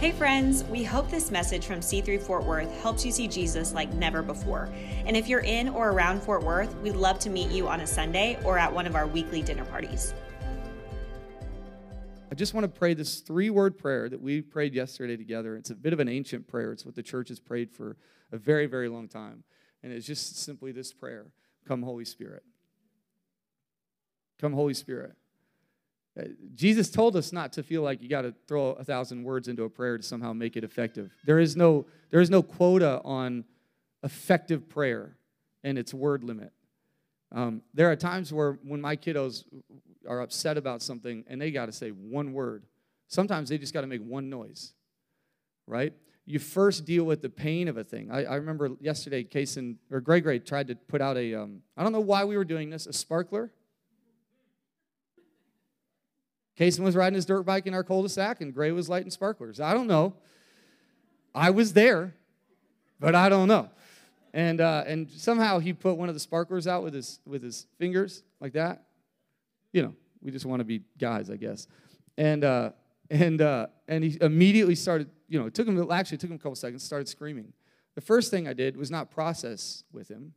Hey, 0.00 0.12
friends, 0.12 0.64
we 0.64 0.82
hope 0.82 1.10
this 1.10 1.30
message 1.30 1.66
from 1.66 1.80
C3 1.80 2.22
Fort 2.22 2.46
Worth 2.46 2.74
helps 2.80 3.04
you 3.04 3.12
see 3.12 3.28
Jesus 3.28 3.74
like 3.74 3.92
never 3.92 4.22
before. 4.22 4.70
And 5.04 5.14
if 5.14 5.28
you're 5.28 5.40
in 5.40 5.68
or 5.68 5.90
around 5.90 6.22
Fort 6.22 6.42
Worth, 6.42 6.74
we'd 6.76 6.96
love 6.96 7.18
to 7.18 7.28
meet 7.28 7.50
you 7.50 7.68
on 7.68 7.80
a 7.80 7.86
Sunday 7.86 8.38
or 8.42 8.56
at 8.56 8.72
one 8.72 8.86
of 8.86 8.94
our 8.94 9.06
weekly 9.06 9.42
dinner 9.42 9.66
parties. 9.66 10.14
I 12.32 12.34
just 12.34 12.54
want 12.54 12.64
to 12.64 12.68
pray 12.68 12.94
this 12.94 13.20
three 13.20 13.50
word 13.50 13.76
prayer 13.76 14.08
that 14.08 14.22
we 14.22 14.40
prayed 14.40 14.72
yesterday 14.72 15.18
together. 15.18 15.54
It's 15.54 15.68
a 15.68 15.74
bit 15.74 15.92
of 15.92 16.00
an 16.00 16.08
ancient 16.08 16.48
prayer, 16.48 16.72
it's 16.72 16.86
what 16.86 16.94
the 16.94 17.02
church 17.02 17.28
has 17.28 17.38
prayed 17.38 17.70
for 17.70 17.98
a 18.32 18.38
very, 18.38 18.64
very 18.64 18.88
long 18.88 19.06
time. 19.06 19.44
And 19.82 19.92
it's 19.92 20.06
just 20.06 20.38
simply 20.38 20.72
this 20.72 20.94
prayer 20.94 21.26
Come, 21.68 21.82
Holy 21.82 22.06
Spirit. 22.06 22.44
Come, 24.40 24.54
Holy 24.54 24.72
Spirit. 24.72 25.12
Uh, 26.18 26.24
Jesus 26.54 26.90
told 26.90 27.16
us 27.16 27.32
not 27.32 27.52
to 27.52 27.62
feel 27.62 27.82
like 27.82 28.02
you 28.02 28.08
got 28.08 28.22
to 28.22 28.34
throw 28.48 28.70
a 28.72 28.84
thousand 28.84 29.22
words 29.22 29.48
into 29.48 29.62
a 29.62 29.70
prayer 29.70 29.96
to 29.96 30.02
somehow 30.02 30.32
make 30.32 30.56
it 30.56 30.64
effective. 30.64 31.10
There 31.24 31.38
is 31.38 31.56
no, 31.56 31.86
there 32.10 32.20
is 32.20 32.30
no 32.30 32.42
quota 32.42 33.00
on 33.04 33.44
effective 34.02 34.68
prayer 34.68 35.16
and 35.62 35.78
its 35.78 35.94
word 35.94 36.24
limit. 36.24 36.52
Um, 37.32 37.62
there 37.74 37.90
are 37.90 37.96
times 37.96 38.32
where 38.32 38.58
when 38.64 38.80
my 38.80 38.96
kiddos 38.96 39.44
are 40.08 40.20
upset 40.20 40.56
about 40.56 40.82
something 40.82 41.24
and 41.28 41.40
they 41.40 41.52
got 41.52 41.66
to 41.66 41.72
say 41.72 41.90
one 41.90 42.32
word, 42.32 42.64
sometimes 43.06 43.48
they 43.48 43.58
just 43.58 43.72
got 43.72 43.82
to 43.82 43.86
make 43.86 44.02
one 44.02 44.28
noise, 44.28 44.72
right? 45.66 45.92
You 46.26 46.40
first 46.40 46.84
deal 46.84 47.04
with 47.04 47.22
the 47.22 47.28
pain 47.28 47.68
of 47.68 47.76
a 47.76 47.84
thing. 47.84 48.10
I, 48.10 48.24
I 48.24 48.34
remember 48.36 48.70
yesterday, 48.80 49.22
Kason 49.22 49.76
or 49.92 50.00
Greg 50.00 50.44
tried 50.44 50.68
to 50.68 50.74
put 50.74 51.00
out 51.00 51.16
a. 51.16 51.34
Um, 51.34 51.62
I 51.76 51.82
don't 51.82 51.92
know 51.92 52.00
why 52.00 52.24
we 52.24 52.36
were 52.36 52.44
doing 52.44 52.70
this, 52.70 52.86
a 52.86 52.92
sparkler 52.92 53.52
Kason 56.60 56.80
was 56.80 56.94
riding 56.94 57.14
his 57.14 57.24
dirt 57.24 57.44
bike 57.44 57.66
in 57.66 57.72
our 57.72 57.82
cul-de-sac, 57.82 58.42
and 58.42 58.52
Gray 58.52 58.70
was 58.70 58.86
lighting 58.86 59.10
sparklers. 59.10 59.60
I 59.60 59.72
don't 59.72 59.86
know. 59.86 60.12
I 61.34 61.48
was 61.48 61.72
there, 61.72 62.14
but 62.98 63.14
I 63.14 63.30
don't 63.30 63.48
know. 63.48 63.70
And 64.34 64.60
uh, 64.60 64.84
and 64.86 65.08
somehow 65.10 65.58
he 65.58 65.72
put 65.72 65.96
one 65.96 66.10
of 66.10 66.14
the 66.14 66.20
sparklers 66.20 66.66
out 66.66 66.82
with 66.82 66.92
his 66.92 67.18
with 67.24 67.42
his 67.42 67.66
fingers 67.78 68.24
like 68.40 68.52
that. 68.52 68.84
You 69.72 69.84
know, 69.84 69.94
we 70.20 70.30
just 70.30 70.44
want 70.44 70.60
to 70.60 70.64
be 70.64 70.82
guys, 70.98 71.30
I 71.30 71.36
guess. 71.36 71.66
And 72.18 72.44
uh, 72.44 72.72
and 73.08 73.40
uh, 73.40 73.68
and 73.88 74.04
he 74.04 74.18
immediately 74.20 74.74
started. 74.74 75.08
You 75.28 75.40
know, 75.40 75.46
it 75.46 75.54
took 75.54 75.66
him 75.66 75.90
actually 75.90 76.16
it 76.16 76.20
took 76.20 76.30
him 76.30 76.36
a 76.36 76.38
couple 76.38 76.56
seconds. 76.56 76.84
Started 76.84 77.08
screaming. 77.08 77.54
The 77.94 78.02
first 78.02 78.30
thing 78.30 78.46
I 78.46 78.52
did 78.52 78.76
was 78.76 78.90
not 78.90 79.10
process 79.10 79.82
with 79.92 80.08
him. 80.08 80.34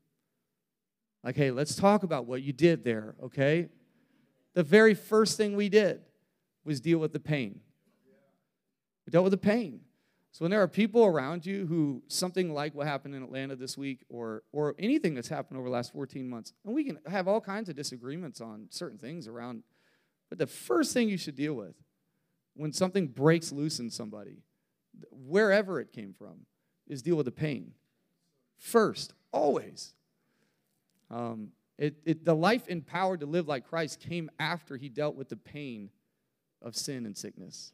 Like, 1.22 1.36
hey, 1.36 1.52
let's 1.52 1.76
talk 1.76 2.04
about 2.04 2.26
what 2.26 2.42
you 2.42 2.54
did 2.54 2.84
there, 2.86 3.16
okay? 3.24 3.68
The 4.54 4.64
very 4.64 4.94
first 4.94 5.36
thing 5.38 5.56
we 5.56 5.68
did 5.68 6.02
was 6.66 6.80
deal 6.80 7.00
with 7.00 7.14
the 7.14 7.20
pain. 7.20 7.60
We 9.06 9.12
dealt 9.12 9.24
with 9.24 9.32
the 9.32 9.38
pain. 9.38 9.82
So 10.32 10.44
when 10.44 10.52
there 10.52 10.62
are 10.62 10.68
people 10.68 11.06
around 11.06 11.46
you 11.46 11.68
who 11.68 12.02
something 12.08 12.54
like 12.54 12.74
what 12.74 12.88
happened 12.88 13.14
in 13.14 13.22
Atlanta 13.22 13.56
this 13.56 13.78
week 13.78 14.04
or 14.10 14.44
or 14.52 14.74
anything 14.80 15.14
that's 15.14 15.28
happened 15.28 15.60
over 15.60 15.68
the 15.68 15.74
last 15.74 15.94
14 15.94 16.28
months, 16.28 16.54
and 16.66 16.74
we 16.74 16.84
can 16.84 16.98
have 17.06 17.28
all 17.28 17.40
kinds 17.40 17.70
of 17.70 17.76
disagreements 17.76 18.42
on 18.42 18.68
certain 18.72 18.98
things 18.98 19.28
around, 19.28 19.64
but 20.30 20.40
the 20.40 20.48
first 20.48 20.92
thing 20.94 21.08
you 21.08 21.18
should 21.18 21.36
deal 21.36 21.54
with 21.54 21.76
when 22.56 22.74
something 22.74 23.08
breaks 23.08 23.52
loose 23.52 23.80
in 23.80 23.90
somebody, 23.90 24.38
wherever 25.12 25.80
it 25.80 25.92
came 25.92 26.14
from, 26.18 26.46
is 26.88 27.02
deal 27.02 27.16
with 27.16 27.26
the 27.26 27.32
pain. 27.32 27.74
First, 28.58 29.14
always. 29.32 29.94
Um, 31.12 31.50
it, 31.78 31.96
it, 32.06 32.26
the 32.26 32.36
life 32.36 32.68
empowered 32.68 33.20
to 33.22 33.26
live 33.26 33.48
like 33.48 33.68
Christ 33.68 34.00
came 34.00 34.30
after 34.40 34.78
he 34.78 34.90
dealt 34.90 35.16
with 35.16 35.30
the 35.30 35.36
pain 35.36 35.90
of 36.64 36.76
sin 36.76 37.06
and 37.06 37.18
sickness. 37.18 37.74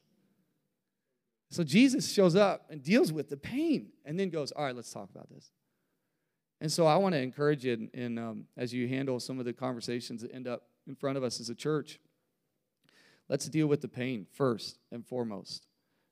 So 1.52 1.64
Jesus 1.64 2.12
shows 2.12 2.36
up 2.36 2.66
and 2.70 2.84
deals 2.84 3.12
with 3.12 3.30
the 3.30 3.38
pain 3.38 3.88
and 4.06 4.20
then 4.20 4.30
goes, 4.30 4.52
All 4.52 4.66
right, 4.66 4.76
let's 4.76 4.92
talk 4.92 5.10
about 5.10 5.30
this. 5.30 5.52
And 6.62 6.72
so 6.72 6.86
I 6.86 6.98
want 6.98 7.14
to 7.16 7.22
encourage 7.22 7.66
you 7.66 7.74
in, 7.74 7.90
in 7.94 8.18
um, 8.18 8.46
as 8.58 8.74
you 8.74 8.88
handle 8.88 9.20
some 9.20 9.40
of 9.40 9.46
the 9.46 9.54
conversations 9.54 10.22
that 10.22 10.34
end 10.34 10.48
up 10.48 10.64
in 10.88 10.96
front 10.96 11.18
of 11.18 11.24
us 11.24 11.40
as 11.40 11.50
a 11.50 11.56
church, 11.56 12.00
let's 13.30 13.48
deal 13.48 13.68
with 13.68 13.82
the 13.82 13.88
pain 13.88 14.28
first 14.34 14.78
and 14.92 15.06
foremost 15.06 15.68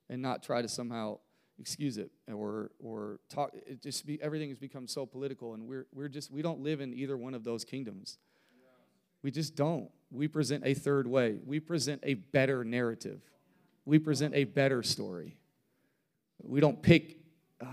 and 0.09 0.21
not 0.21 0.41
try 0.41 0.61
to 0.61 0.69
somehow 0.69 1.19
excuse 1.59 1.97
it 1.97 2.11
or 2.31 2.69
or 2.79 3.19
talk 3.29 3.51
it 3.53 3.81
just 3.81 4.05
be 4.05 4.21
everything 4.21 4.49
has 4.49 4.59
become 4.59 4.87
so 4.87 5.07
political 5.07 5.55
and 5.55 5.67
we're 5.67 5.87
we're 5.91 6.07
just 6.07 6.31
we 6.31 6.43
don't 6.43 6.61
live 6.61 6.81
in 6.81 6.93
either 6.93 7.17
one 7.17 7.33
of 7.33 7.43
those 7.43 7.65
kingdoms 7.65 8.19
we 9.23 9.31
just 9.31 9.55
don't 9.55 9.89
we 10.11 10.27
present 10.27 10.63
a 10.65 10.73
third 10.73 11.07
way. 11.07 11.37
We 11.45 11.59
present 11.59 12.01
a 12.03 12.15
better 12.15 12.63
narrative. 12.63 13.21
We 13.85 13.99
present 13.99 14.35
a 14.35 14.45
better 14.45 14.83
story. 14.83 15.37
We 16.41 16.59
don't 16.59 16.81
pick 16.81 17.17
uh, 17.61 17.65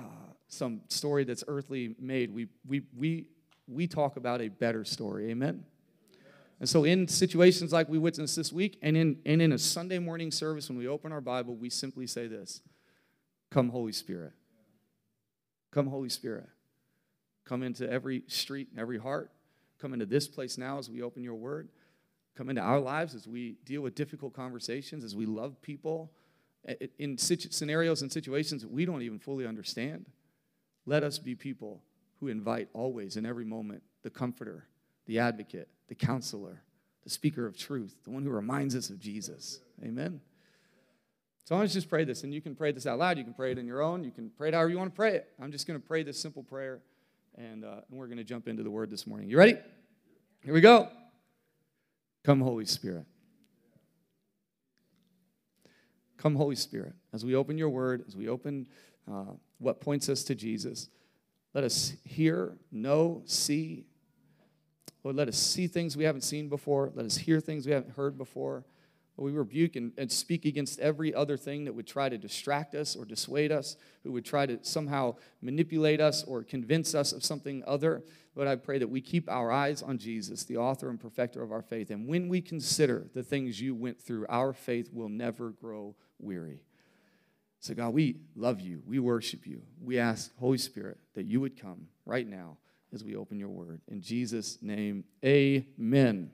some 0.49 0.81
story 0.89 1.25
that's 1.25 1.45
earthly 1.47 1.95
made. 1.99 2.33
We, 2.33 2.49
we, 2.67 2.83
we, 2.97 3.27
we 3.69 3.87
talk 3.87 4.17
about 4.17 4.41
a 4.41 4.49
better 4.49 4.85
story. 4.85 5.31
Amen? 5.31 5.65
And 6.61 6.69
so, 6.69 6.85
in 6.85 7.09
situations 7.09 7.73
like 7.73 7.89
we 7.89 7.99
witnessed 7.99 8.37
this 8.37 8.53
week, 8.53 8.79
and 8.81 8.97
in, 8.97 9.19
and 9.27 9.43
in 9.43 9.53
a 9.53 9.59
Sunday 9.59 9.99
morning 9.99 10.31
service, 10.31 10.69
when 10.69 10.79
we 10.79 10.87
open 10.87 11.13
our 11.13 11.21
Bible, 11.21 11.57
we 11.57 11.69
simply 11.69 12.07
say 12.07 12.27
this 12.27 12.63
Come, 13.51 13.69
Holy 13.69 13.93
Spirit. 13.93 14.33
Come, 15.73 15.89
Holy 15.89 16.09
Spirit. 16.09 16.49
Come 17.45 17.63
into 17.63 17.91
every 17.91 18.23
street 18.29 18.69
and 18.71 18.81
every 18.81 18.99
heart. 18.99 19.31
Come 19.79 19.93
into 19.93 20.07
this 20.07 20.29
place 20.29 20.57
now 20.57 20.79
as 20.79 20.89
we 20.89 21.03
open 21.03 21.23
your 21.23 21.35
word 21.35 21.69
come 22.37 22.51
into 22.51 22.63
our 22.63 22.81
lives 22.81 23.15
as 23.15 23.29
we 23.29 23.57
deal 23.65 23.81
with 23.81 23.95
difficult 23.95 24.35
conversations, 24.35 25.05
as 25.05 25.15
we 25.15 25.27
love 25.27 25.61
people 25.63 26.11
in 26.99 27.19
scenarios 27.19 28.03
and 28.03 28.11
situations 28.11 28.63
that 28.63 28.71
we 28.71 28.85
don't 28.85 29.03
even 29.03 29.19
fully 29.19 29.47
understand. 29.47 30.07
Let 30.87 31.03
us 31.03 31.19
be 31.19 31.35
people 31.35 31.83
who 32.21 32.29
invite 32.29 32.69
always, 32.73 33.17
in 33.17 33.27
every 33.27 33.45
moment, 33.45 33.83
the 34.03 34.11
comforter, 34.11 34.67
the 35.07 35.19
advocate, 35.19 35.69
the 35.89 35.95
counselor, 35.95 36.63
the 37.03 37.11
speaker 37.11 37.47
of 37.47 37.57
truth, 37.57 37.97
the 38.05 38.11
one 38.11 38.23
who 38.23 38.31
reminds 38.31 38.75
us 38.75 38.91
of 38.91 38.99
Jesus. 38.99 39.61
Amen. 39.85 40.21
So 41.45 41.55
I 41.55 41.59
want 41.59 41.69
to 41.69 41.75
just 41.75 41.91
pray 41.91 42.05
this, 42.05 42.25
and 42.25 42.33
you 42.33 42.41
can 42.41 42.55
pray 42.55 42.73
this 42.73 42.87
out 42.87 42.99
loud. 42.99 43.19
You 43.19 43.25
can 43.25 43.35
pray 43.35 43.53
it 43.53 43.59
in 43.59 43.67
your 43.67 43.83
own. 43.83 44.03
You 44.03 44.11
can 44.11 44.31
pray 44.31 44.49
it 44.49 44.55
however 44.55 44.71
you 44.71 44.79
want 44.79 44.91
to 44.91 44.97
pray 44.97 45.15
it. 45.15 45.29
I'm 45.41 45.53
just 45.53 45.67
going 45.67 45.79
to 45.79 45.87
pray 45.87 46.03
this 46.03 46.19
simple 46.19 46.43
prayer, 46.43 46.81
and, 47.37 47.65
uh, 47.65 47.83
and 47.91 47.99
we're 47.99 48.07
going 48.07 48.17
to 48.17 48.25
jump 48.25 48.49
into 48.49 48.63
the 48.63 48.71
word 48.71 48.91
this 48.91 49.07
morning. 49.07 49.29
You 49.29 49.37
ready? 49.37 49.59
Here 50.43 50.55
we 50.55 50.63
go. 50.63 50.89
Come, 52.25 52.41
Holy 52.41 52.65
Spirit. 52.65 53.05
Come, 56.17 56.37
Holy 56.37 56.57
Spirit. 56.57 56.95
As 57.13 57.23
we 57.23 57.35
open 57.35 57.59
your 57.59 57.69
word, 57.69 58.03
as 58.09 58.17
we 58.17 58.29
open 58.29 58.67
uh, 59.11 59.33
what 59.59 59.81
points 59.81 60.09
us 60.09 60.25
to 60.25 60.35
Jesus, 60.35 60.89
let 61.53 61.65
us 61.65 61.93
hear, 62.03 62.57
know, 62.73 63.23
see. 63.27 63.85
Lord, 65.05 65.17
let 65.17 65.29
us 65.29 65.37
see 65.37 65.67
things 65.67 65.99
we 65.99 66.05
haven't 66.05 66.23
seen 66.23 66.49
before. 66.49 66.91
Let 66.95 67.05
us 67.05 67.17
hear 67.19 67.41
things 67.41 67.67
we 67.67 67.73
haven't 67.73 67.95
heard 67.95 68.17
before. 68.17 68.65
We 69.17 69.31
rebuke 69.31 69.77
and, 69.77 69.93
and, 69.97 70.11
speak 70.11 70.45
against 70.45 70.81
every 70.81 71.15
other 71.15 71.37
thing 71.37 71.67
that 71.67 71.75
would 71.75 71.87
try 71.87 72.09
to 72.09 72.19
distract 72.19 72.75
us 72.75 72.97
or 72.97 73.05
dissuade 73.05 73.53
us, 73.53 73.77
who 74.03 74.11
would 74.11 74.25
try 74.25 74.45
to 74.45 74.59
somehow 74.63 75.15
manipulate 75.41 76.01
us 76.01 76.25
or 76.25 76.43
convince 76.43 76.97
us 76.97 77.13
of 77.13 77.25
something 77.25 77.63
other. 77.65 78.03
But 78.35 78.49
I 78.49 78.57
pray 78.57 78.79
that 78.79 78.91
we 78.91 79.01
keep 79.01 79.31
our 79.31 79.53
eyes 79.53 79.83
on 79.83 79.99
Jesus, 79.99 80.43
the 80.45 80.57
author 80.57 80.91
and 80.91 80.99
perfecter 80.99 81.43
of 81.43 81.53
our 81.53 81.63
faith. 81.63 81.91
And 81.91 82.09
when 82.09 82.29
we 82.29 82.41
consider 82.41 83.07
the 83.15 83.23
things 83.23 83.61
you 83.61 83.75
went 83.77 84.01
through, 84.01 84.27
our 84.29 84.53
faith 84.53 84.91
will 84.93 85.09
never 85.09 85.51
grow 85.51 85.95
weary. 86.19 86.65
So, 87.61 87.73
God, 87.73 87.95
we 87.95 88.17
love 88.35 88.61
you. 88.61 88.83
We 88.85 88.99
worship 88.99 89.47
you. 89.47 89.63
We 89.81 89.99
ask, 89.99 90.37
Holy 90.39 90.59
Spirit, 90.59 90.99
that 91.15 91.25
you 91.25 91.41
would 91.41 91.59
come 91.59 91.87
right 92.05 92.27
now 92.27 92.59
as 92.93 93.05
we 93.05 93.17
open 93.17 93.39
your 93.39 93.49
word. 93.49 93.81
In 93.89 94.03
Jesus' 94.03 94.59
name, 94.61 95.05
amen. 95.25 96.31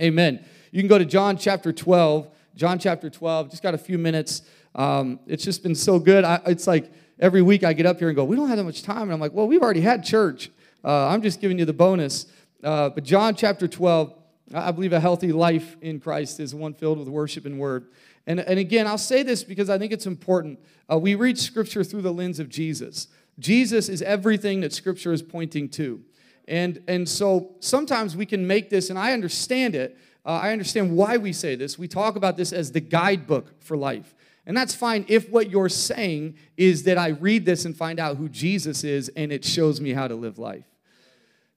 Amen. 0.00 0.44
You 0.70 0.80
can 0.80 0.88
go 0.88 0.98
to 0.98 1.04
John 1.04 1.36
chapter 1.36 1.72
12. 1.72 2.28
John 2.54 2.78
chapter 2.78 3.08
12. 3.08 3.50
Just 3.50 3.62
got 3.62 3.74
a 3.74 3.78
few 3.78 3.98
minutes. 3.98 4.42
Um, 4.74 5.20
it's 5.26 5.44
just 5.44 5.62
been 5.62 5.74
so 5.74 5.98
good. 5.98 6.24
I, 6.24 6.40
it's 6.46 6.66
like 6.66 6.92
every 7.18 7.42
week 7.42 7.64
I 7.64 7.72
get 7.72 7.86
up 7.86 7.98
here 7.98 8.08
and 8.08 8.16
go, 8.16 8.24
we 8.24 8.36
don't 8.36 8.48
have 8.48 8.58
that 8.58 8.64
much 8.64 8.82
time. 8.82 9.02
And 9.02 9.12
I'm 9.12 9.20
like, 9.20 9.32
well, 9.32 9.46
we've 9.46 9.62
already 9.62 9.80
had 9.80 10.04
church. 10.04 10.50
Uh, 10.84 11.08
I'm 11.08 11.22
just 11.22 11.40
giving 11.40 11.58
you 11.58 11.64
the 11.64 11.72
bonus. 11.72 12.26
Uh, 12.62 12.88
but 12.90 13.04
John 13.04 13.34
chapter 13.34 13.66
12, 13.66 14.12
I 14.54 14.70
believe 14.72 14.92
a 14.92 15.00
healthy 15.00 15.32
life 15.32 15.76
in 15.80 16.00
Christ 16.00 16.40
is 16.40 16.54
one 16.54 16.74
filled 16.74 16.98
with 16.98 17.08
worship 17.08 17.46
and 17.46 17.58
word. 17.58 17.88
And, 18.26 18.40
and 18.40 18.58
again, 18.58 18.86
I'll 18.86 18.98
say 18.98 19.22
this 19.22 19.42
because 19.42 19.70
I 19.70 19.78
think 19.78 19.92
it's 19.92 20.06
important. 20.06 20.58
Uh, 20.90 20.98
we 20.98 21.14
read 21.14 21.38
Scripture 21.38 21.82
through 21.82 22.02
the 22.02 22.12
lens 22.12 22.38
of 22.38 22.48
Jesus. 22.48 23.08
Jesus 23.38 23.88
is 23.88 24.02
everything 24.02 24.60
that 24.60 24.72
Scripture 24.72 25.12
is 25.12 25.22
pointing 25.22 25.68
to. 25.70 26.02
And, 26.48 26.82
and 26.88 27.08
so 27.08 27.54
sometimes 27.60 28.16
we 28.16 28.26
can 28.26 28.46
make 28.46 28.70
this, 28.70 28.90
and 28.90 28.98
I 28.98 29.12
understand 29.12 29.74
it. 29.74 29.96
Uh, 30.24 30.40
I 30.42 30.52
understand 30.52 30.96
why 30.96 31.16
we 31.18 31.32
say 31.32 31.54
this. 31.54 31.78
We 31.78 31.88
talk 31.88 32.16
about 32.16 32.36
this 32.36 32.52
as 32.52 32.72
the 32.72 32.80
guidebook 32.80 33.62
for 33.62 33.76
life. 33.76 34.14
And 34.46 34.56
that's 34.56 34.74
fine 34.74 35.04
if 35.08 35.28
what 35.28 35.50
you're 35.50 35.68
saying 35.68 36.36
is 36.56 36.84
that 36.84 36.96
I 36.96 37.08
read 37.08 37.44
this 37.44 37.66
and 37.66 37.76
find 37.76 38.00
out 38.00 38.16
who 38.16 38.30
Jesus 38.30 38.82
is 38.82 39.10
and 39.10 39.30
it 39.30 39.44
shows 39.44 39.78
me 39.78 39.92
how 39.92 40.08
to 40.08 40.14
live 40.14 40.38
life. 40.38 40.64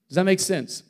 Does 0.09 0.17
that 0.17 0.25
make 0.25 0.41
sense? 0.41 0.83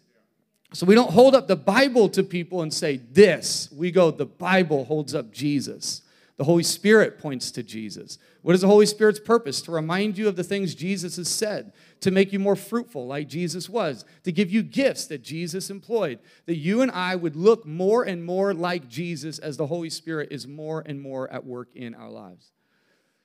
So 0.74 0.88
we 0.88 0.95
don't 0.95 1.12
hold 1.12 1.36
up 1.36 1.47
the 1.47 1.56
Bible 1.56 2.09
to 2.09 2.24
people 2.24 2.63
and 2.63 2.74
say 2.74 2.97
this. 2.97 3.69
We 3.71 3.92
go, 3.92 4.09
the 4.09 4.25
Bible 4.25 4.86
holds 4.86 5.13
up 5.13 5.31
Jesus. 5.31 6.01
The 6.38 6.45
Holy 6.45 6.63
Spirit 6.63 7.19
points 7.19 7.51
to 7.51 7.62
Jesus. 7.62 8.18
What 8.42 8.56
is 8.56 8.62
the 8.62 8.68
Holy 8.68 8.88
Spirit's 8.88 9.19
purpose? 9.19 9.62
To 9.63 9.71
remind 9.71 10.18
you 10.18 10.27
of 10.27 10.36
the 10.36 10.44
things 10.44 10.74
Jesus 10.74 11.18
has 11.18 11.27
said, 11.27 11.71
to 12.01 12.12
make 12.12 12.33
you 12.33 12.39
more 12.39 12.56
fruitful 12.56 13.07
like 13.07 13.27
Jesus 13.27 13.69
was, 13.69 14.06
to 14.24 14.31
give 14.31 14.51
you 14.51 14.63
gifts 14.63 15.06
that 15.06 15.21
Jesus 15.21 15.69
employed, 15.69 16.19
that 16.45 16.57
you 16.57 16.81
and 16.81 16.92
I 16.92 17.15
would 17.15 17.36
look 17.36 17.65
more 17.65 18.03
and 18.03 18.25
more 18.25 18.53
like 18.53 18.88
Jesus 18.88 19.39
as 19.39 19.57
the 19.57 19.68
Holy 19.68 19.89
Spirit 19.89 20.30
is 20.31 20.48
more 20.48 20.83
and 20.86 21.00
more 21.00 21.31
at 21.31 21.45
work 21.45 21.69
in 21.75 21.94
our 21.94 22.09
lives. 22.09 22.51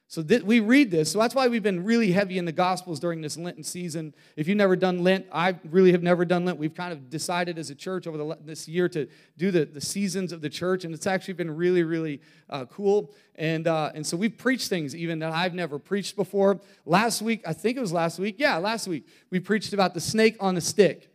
So 0.08 0.22
th- 0.22 0.42
we 0.42 0.60
read 0.60 0.92
this. 0.92 1.10
So 1.10 1.18
that's 1.18 1.34
why 1.34 1.48
we've 1.48 1.62
been 1.62 1.82
really 1.82 2.12
heavy 2.12 2.38
in 2.38 2.44
the 2.44 2.52
Gospels 2.52 3.00
during 3.00 3.20
this 3.20 3.36
Lenten 3.36 3.64
season. 3.64 4.14
If 4.36 4.46
you've 4.46 4.56
never 4.56 4.76
done 4.76 5.02
Lent, 5.02 5.26
I 5.32 5.56
really 5.64 5.90
have 5.92 6.02
never 6.02 6.24
done 6.24 6.44
Lent. 6.44 6.58
We've 6.58 6.74
kind 6.74 6.92
of 6.92 7.10
decided 7.10 7.58
as 7.58 7.70
a 7.70 7.74
church 7.74 8.06
over 8.06 8.16
the, 8.16 8.38
this 8.44 8.68
year 8.68 8.88
to 8.90 9.08
do 9.36 9.50
the, 9.50 9.64
the 9.64 9.80
seasons 9.80 10.30
of 10.30 10.42
the 10.42 10.48
church, 10.48 10.84
and 10.84 10.94
it's 10.94 11.08
actually 11.08 11.34
been 11.34 11.56
really, 11.56 11.82
really 11.82 12.20
uh, 12.48 12.66
cool. 12.66 13.12
And, 13.34 13.66
uh, 13.66 13.90
and 13.94 14.06
so 14.06 14.16
we've 14.16 14.36
preached 14.38 14.68
things 14.68 14.94
even 14.94 15.18
that 15.18 15.32
I've 15.32 15.54
never 15.54 15.76
preached 15.78 16.14
before. 16.14 16.60
Last 16.84 17.20
week, 17.20 17.42
I 17.44 17.52
think 17.52 17.76
it 17.76 17.80
was 17.80 17.92
last 17.92 18.20
week. 18.20 18.36
Yeah, 18.38 18.58
last 18.58 18.86
week, 18.86 19.08
we 19.30 19.40
preached 19.40 19.72
about 19.72 19.92
the 19.92 20.00
snake 20.00 20.36
on 20.38 20.54
the 20.54 20.60
stick. 20.60 21.10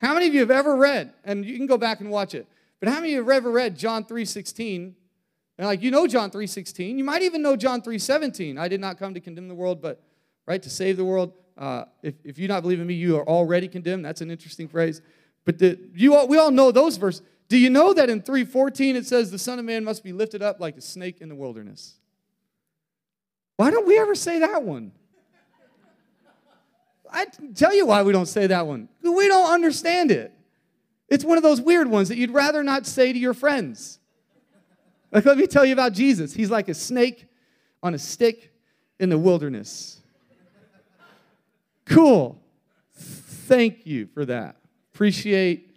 How 0.00 0.14
many 0.14 0.28
of 0.28 0.34
you 0.34 0.40
have 0.40 0.52
ever 0.52 0.76
read, 0.76 1.12
and 1.24 1.44
you 1.44 1.56
can 1.56 1.66
go 1.66 1.76
back 1.76 1.98
and 1.98 2.08
watch 2.08 2.36
it, 2.36 2.46
but 2.78 2.88
how 2.88 3.00
many 3.00 3.08
of 3.08 3.24
you 3.24 3.30
have 3.30 3.36
ever 3.42 3.50
read 3.50 3.76
John 3.76 4.04
3 4.04 4.24
16? 4.24 4.94
And 5.58 5.66
like 5.66 5.82
you 5.82 5.90
know 5.90 6.06
John 6.06 6.30
3:16, 6.30 6.96
you 6.96 7.04
might 7.04 7.22
even 7.22 7.42
know 7.42 7.56
John 7.56 7.82
3:17. 7.82 8.58
I 8.58 8.68
did 8.68 8.80
not 8.80 8.98
come 8.98 9.12
to 9.14 9.20
condemn 9.20 9.48
the 9.48 9.54
world, 9.54 9.82
but 9.82 10.00
right 10.46 10.62
to 10.62 10.70
save 10.70 10.96
the 10.96 11.04
world. 11.04 11.32
Uh, 11.56 11.84
if, 12.02 12.14
if 12.24 12.38
you 12.38 12.46
not 12.46 12.62
believe 12.62 12.78
in 12.78 12.86
me, 12.86 12.94
you 12.94 13.16
are 13.16 13.28
already 13.28 13.66
condemned. 13.66 14.04
That's 14.04 14.20
an 14.20 14.30
interesting 14.30 14.68
phrase. 14.68 15.02
But 15.44 15.58
the, 15.58 15.78
you 15.94 16.14
all, 16.14 16.28
we 16.28 16.38
all 16.38 16.52
know 16.52 16.70
those 16.70 16.96
verses. 16.96 17.22
Do 17.48 17.58
you 17.58 17.70
know 17.70 17.92
that 17.92 18.08
in 18.08 18.22
3:14 18.22 18.94
it 18.94 19.06
says 19.06 19.30
the 19.30 19.38
Son 19.38 19.58
of 19.58 19.64
Man 19.64 19.82
must 19.82 20.04
be 20.04 20.12
lifted 20.12 20.42
up 20.42 20.60
like 20.60 20.76
a 20.76 20.80
snake 20.80 21.20
in 21.20 21.28
the 21.28 21.34
wilderness? 21.34 21.96
Why 23.56 23.72
don't 23.72 23.86
we 23.86 23.98
ever 23.98 24.14
say 24.14 24.38
that 24.38 24.62
one? 24.62 24.92
I 27.10 27.26
tell 27.54 27.74
you 27.74 27.86
why 27.86 28.02
we 28.02 28.12
don't 28.12 28.26
say 28.26 28.46
that 28.46 28.66
one. 28.66 28.88
We 29.02 29.28
don't 29.28 29.50
understand 29.50 30.10
it. 30.12 30.32
It's 31.08 31.24
one 31.24 31.38
of 31.38 31.42
those 31.42 31.60
weird 31.60 31.88
ones 31.88 32.10
that 32.10 32.18
you'd 32.18 32.30
rather 32.30 32.62
not 32.62 32.86
say 32.86 33.12
to 33.12 33.18
your 33.18 33.34
friends. 33.34 33.97
Like, 35.10 35.24
let 35.24 35.38
me 35.38 35.46
tell 35.46 35.64
you 35.64 35.72
about 35.72 35.92
Jesus. 35.92 36.34
He's 36.34 36.50
like 36.50 36.68
a 36.68 36.74
snake 36.74 37.26
on 37.82 37.94
a 37.94 37.98
stick 37.98 38.52
in 39.00 39.08
the 39.08 39.18
wilderness. 39.18 40.00
Cool. 41.86 42.40
Thank 42.92 43.86
you 43.86 44.08
for 44.12 44.26
that. 44.26 44.56
Appreciate 44.92 45.74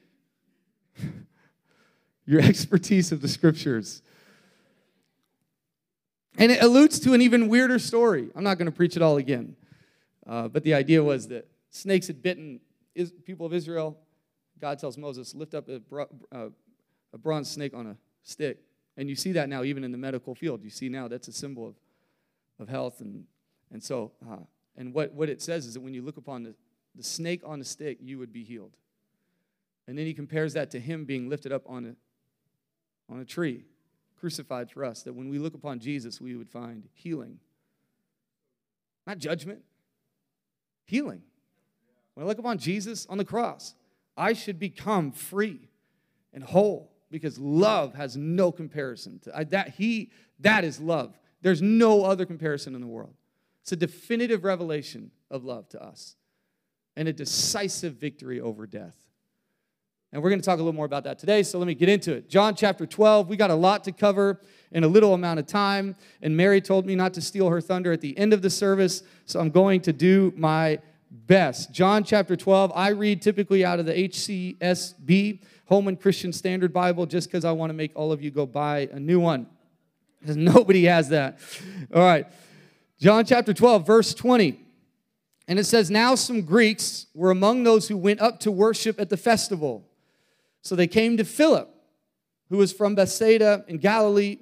your 2.26 2.42
expertise 2.42 3.12
of 3.12 3.22
the 3.22 3.28
scriptures. 3.28 4.02
And 6.38 6.52
it 6.52 6.62
alludes 6.62 7.00
to 7.02 7.14
an 7.14 7.22
even 7.22 7.48
weirder 7.48 7.80
story. 7.80 8.30
I'm 8.36 8.44
not 8.44 8.58
going 8.58 8.66
to 8.66 8.72
preach 8.72 8.96
it 8.96 9.02
all 9.02 9.18
again. 9.18 9.56
Uh, 10.26 10.48
but 10.48 10.64
the 10.64 10.74
idea 10.74 11.04
was 11.04 11.28
that 11.30 11.48
snakes 11.70 12.08
had 12.08 12.22
bitten 12.22 12.60
is, 12.96 13.12
people 13.26 13.46
of 13.46 13.54
Israel. 13.54 13.98
God 14.60 14.80
tells 14.80 14.98
Moses, 14.98 15.34
lift 15.34 15.54
up 15.54 15.70
a, 15.70 15.80
bro, 15.80 16.06
uh, 16.32 16.48
a 17.14 17.18
bronze 17.18 17.50
snake 17.50 17.74
on 17.74 17.88
a 17.88 17.98
stick. 18.24 18.60
And 18.98 19.10
you 19.10 19.16
see 19.16 19.32
that 19.34 19.50
now 19.50 19.64
even 19.64 19.84
in 19.84 19.92
the 19.92 19.98
medical 19.98 20.36
field. 20.36 20.64
You 20.64 20.70
see 20.70 20.90
now 20.90 21.08
that's 21.08 21.28
a 21.28 21.32
symbol 21.32 21.68
of, 21.68 21.76
of 22.60 22.70
health. 22.70 23.02
And, 23.02 23.26
and 23.72 23.82
so, 23.82 24.12
uh, 24.30 24.38
and 24.78 24.94
what, 24.94 25.14
what 25.14 25.30
it 25.30 25.42
says 25.42 25.66
is 25.66 25.76
that 25.76 25.82
when 25.82 25.94
you 25.94 26.02
look 26.02 26.18
upon 26.18 26.44
the, 26.44 26.56
the 26.96 27.04
snake 27.04 27.42
on 27.46 27.62
a 27.62 27.64
stick, 27.64 27.98
you 28.02 28.18
would 28.20 28.34
be 28.34 28.44
healed. 28.44 28.76
And 29.88 29.98
then 29.98 30.06
he 30.06 30.14
compares 30.14 30.54
that 30.54 30.72
to 30.72 30.80
him 30.80 31.06
being 31.06 31.30
lifted 31.30 31.52
up 31.52 31.64
on 31.66 31.86
a, 31.86 33.12
on 33.12 33.20
a 33.20 33.26
tree, 33.26 33.64
crucified 34.20 34.70
for 34.70 34.86
us, 34.86 35.04
that 35.04 35.14
when 35.14 35.30
we 35.30 35.40
look 35.40 35.54
upon 35.54 35.80
Jesus, 35.80 36.22
we 36.22 36.36
would 36.36 36.50
find 36.50 36.88
healing. 36.94 37.40
Not 39.08 39.18
judgment, 39.18 39.64
healing. 40.86 41.24
When 42.14 42.26
I 42.26 42.28
look 42.28 42.40
upon 42.40 42.58
Jesus 42.58 43.06
on 43.08 43.18
the 43.18 43.26
cross, 43.26 43.74
I 44.16 44.34
should 44.34 44.60
become 44.60 45.12
free 45.12 45.70
and 46.34 46.44
whole 46.44 46.91
because 47.12 47.38
love 47.38 47.94
has 47.94 48.16
no 48.18 48.52
comparison 48.52 49.20
to 49.20 49.38
I, 49.38 49.44
that 49.46 49.70
he 49.70 50.12
that 50.40 50.64
is 50.64 50.80
love. 50.80 51.20
There's 51.42 51.62
no 51.62 52.04
other 52.04 52.26
comparison 52.26 52.76
in 52.76 52.82
the 52.82 52.88
world. 52.88 53.14
It's 53.62 53.72
a 53.72 53.76
definitive 53.76 54.44
revelation 54.44 55.12
of 55.30 55.44
love 55.44 55.70
to 55.70 55.84
us 55.84 56.16
and 56.96 57.08
a 57.08 57.14
decisive 57.14 57.96
victory 57.96 58.40
over 58.40 58.66
death. 58.66 58.96
And 60.14 60.22
we're 60.22 60.30
going 60.30 60.42
to 60.42 60.46
talk 60.46 60.56
a 60.56 60.62
little 60.62 60.74
more 60.74 60.86
about 60.86 61.04
that 61.06 61.20
today 61.20 61.44
so 61.44 61.58
let 61.60 61.68
me 61.68 61.76
get 61.76 61.90
into 61.90 62.14
it. 62.14 62.30
John 62.30 62.56
chapter 62.56 62.86
12 62.86 63.28
we 63.28 63.36
got 63.36 63.52
a 63.52 63.56
lot 63.56 63.84
to 63.86 63.92
cover 63.92 64.42
in 64.72 64.84
a 64.84 64.88
little 64.88 65.14
amount 65.14 65.40
of 65.40 65.46
time 65.48 65.96
and 66.22 66.36
mary 66.36 66.62
told 66.62 66.86
me 66.86 66.96
not 66.96 67.14
to 67.14 67.22
steal 67.22 67.50
her 67.50 67.60
thunder 67.60 67.92
at 67.92 68.02
the 68.02 68.18
end 68.18 68.34
of 68.34 68.42
the 68.42 68.50
service 68.50 69.04
so 69.26 69.40
i'm 69.40 69.50
going 69.50 69.82
to 69.82 69.92
do 69.92 70.34
my 70.38 70.80
best. 71.12 71.74
John 71.74 72.06
chapter 72.06 72.38
12 72.38 72.72
i 72.74 72.90
read 72.90 73.22
typically 73.22 73.66
out 73.66 73.80
of 73.80 73.86
the 73.86 74.10
hcsb 74.10 75.40
Holman 75.72 75.96
Christian 75.96 76.34
Standard 76.34 76.74
Bible 76.74 77.06
just 77.06 77.30
because 77.30 77.46
I 77.46 77.54
want 77.54 77.70
to 77.70 77.74
make 77.74 77.94
all 77.96 78.12
of 78.12 78.22
you 78.22 78.30
go 78.30 78.46
buy 78.46 78.90
a 78.92 79.00
new 79.00 79.22
one. 79.22 79.48
Because 80.20 80.36
nobody 80.36 80.84
has 80.84 81.08
that. 81.10 81.40
All 81.96 82.02
right. 82.02 82.28
John 83.00 83.24
chapter 83.24 83.54
12, 83.54 83.88
verse 83.88 84.14
20. 84.14 84.60
And 85.48 85.58
it 85.58 85.64
says, 85.64 85.90
Now 85.90 86.16
some 86.16 86.42
Greeks 86.42 87.06
were 87.14 87.32
among 87.32 87.64
those 87.64 87.88
who 87.88 87.96
went 87.96 88.20
up 88.20 88.42
to 88.42 88.52
worship 88.52 89.00
at 89.00 89.10
the 89.10 89.16
festival. 89.16 89.88
So 90.62 90.76
they 90.76 90.88
came 90.88 91.16
to 91.16 91.24
Philip, 91.24 91.74
who 92.50 92.58
was 92.58 92.74
from 92.74 92.94
Bethsaida 92.94 93.64
in 93.70 93.78
Galilee, 93.78 94.40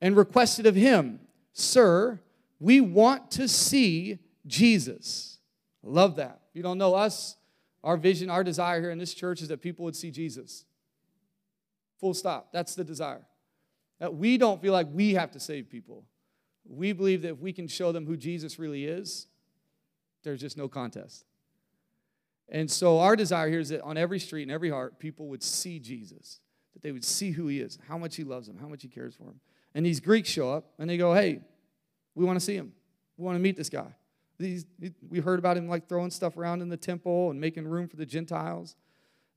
and 0.00 0.16
requested 0.16 0.66
of 0.66 0.74
him, 0.74 1.20
Sir, 1.52 2.18
we 2.58 2.80
want 2.80 3.30
to 3.30 3.46
see 3.46 4.18
Jesus. 4.48 5.38
Love 5.84 6.16
that. 6.16 6.40
If 6.50 6.56
you 6.56 6.64
don't 6.64 6.78
know 6.78 6.96
us, 6.96 7.36
our 7.84 7.96
vision, 7.96 8.30
our 8.30 8.42
desire 8.42 8.80
here 8.80 8.90
in 8.90 8.98
this 8.98 9.14
church 9.14 9.42
is 9.42 9.48
that 9.48 9.62
people 9.62 9.84
would 9.84 9.94
see 9.94 10.10
Jesus. 10.10 10.64
Full 12.02 12.12
stop. 12.12 12.52
That's 12.52 12.74
the 12.74 12.84
desire. 12.84 13.24
That 14.00 14.14
we 14.14 14.36
don't 14.36 14.60
feel 14.60 14.72
like 14.72 14.88
we 14.92 15.14
have 15.14 15.30
to 15.30 15.40
save 15.40 15.70
people. 15.70 16.04
We 16.68 16.92
believe 16.92 17.22
that 17.22 17.30
if 17.30 17.38
we 17.38 17.52
can 17.52 17.68
show 17.68 17.92
them 17.92 18.04
who 18.04 18.16
Jesus 18.16 18.58
really 18.58 18.84
is, 18.84 19.28
there's 20.24 20.40
just 20.40 20.58
no 20.58 20.68
contest. 20.68 21.24
And 22.48 22.70
so 22.70 22.98
our 22.98 23.16
desire 23.16 23.48
here 23.48 23.60
is 23.60 23.70
that 23.70 23.82
on 23.82 23.96
every 23.96 24.18
street 24.18 24.42
and 24.42 24.50
every 24.50 24.68
heart, 24.68 24.98
people 24.98 25.28
would 25.28 25.42
see 25.42 25.78
Jesus, 25.78 26.40
that 26.74 26.82
they 26.82 26.92
would 26.92 27.04
see 27.04 27.30
who 27.30 27.46
he 27.46 27.60
is, 27.60 27.78
how 27.88 27.96
much 27.96 28.16
he 28.16 28.24
loves 28.24 28.46
them, 28.48 28.58
how 28.58 28.68
much 28.68 28.82
he 28.82 28.88
cares 28.88 29.14
for 29.14 29.22
them. 29.22 29.40
And 29.74 29.86
these 29.86 30.00
Greeks 30.00 30.28
show 30.28 30.52
up 30.52 30.72
and 30.78 30.90
they 30.90 30.96
go, 30.96 31.14
hey, 31.14 31.40
we 32.14 32.24
want 32.24 32.38
to 32.38 32.44
see 32.44 32.56
him. 32.56 32.72
We 33.16 33.24
want 33.24 33.36
to 33.36 33.40
meet 33.40 33.56
this 33.56 33.70
guy. 33.70 33.94
These, 34.38 34.66
we 35.08 35.20
heard 35.20 35.38
about 35.38 35.56
him 35.56 35.68
like 35.68 35.88
throwing 35.88 36.10
stuff 36.10 36.36
around 36.36 36.62
in 36.62 36.68
the 36.68 36.76
temple 36.76 37.30
and 37.30 37.40
making 37.40 37.66
room 37.66 37.86
for 37.86 37.96
the 37.96 38.06
Gentiles. 38.06 38.74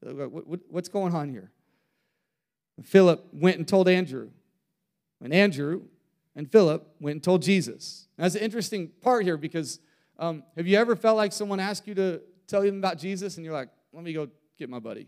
What's 0.02 0.90
going 0.90 1.14
on 1.14 1.30
here? 1.30 1.52
Philip 2.84 3.28
went 3.32 3.58
and 3.58 3.68
told 3.68 3.88
Andrew. 3.88 4.30
And 5.22 5.34
Andrew 5.34 5.84
and 6.36 6.52
Philip 6.52 6.88
went 7.00 7.16
and 7.16 7.24
told 7.24 7.42
Jesus. 7.42 8.08
That's 8.18 8.36
an 8.36 8.42
interesting 8.42 8.90
part 9.02 9.24
here 9.24 9.38
because 9.38 9.80
um, 10.20 10.44
have 10.56 10.68
you 10.68 10.78
ever 10.78 10.96
felt 10.96 11.18
like 11.18 11.32
someone 11.32 11.60
asked 11.60 11.88
you 11.88 11.96
to 11.96 12.22
tell 12.48 12.62
them 12.62 12.78
about 12.78 12.98
Jesus 12.98 13.38
and 13.38 13.46
you're 13.46 13.54
like, 13.54 13.70
let 13.94 14.04
me 14.04 14.14
go 14.14 14.28
get 14.58 14.70
my 14.70 14.80
buddy? 14.80 15.08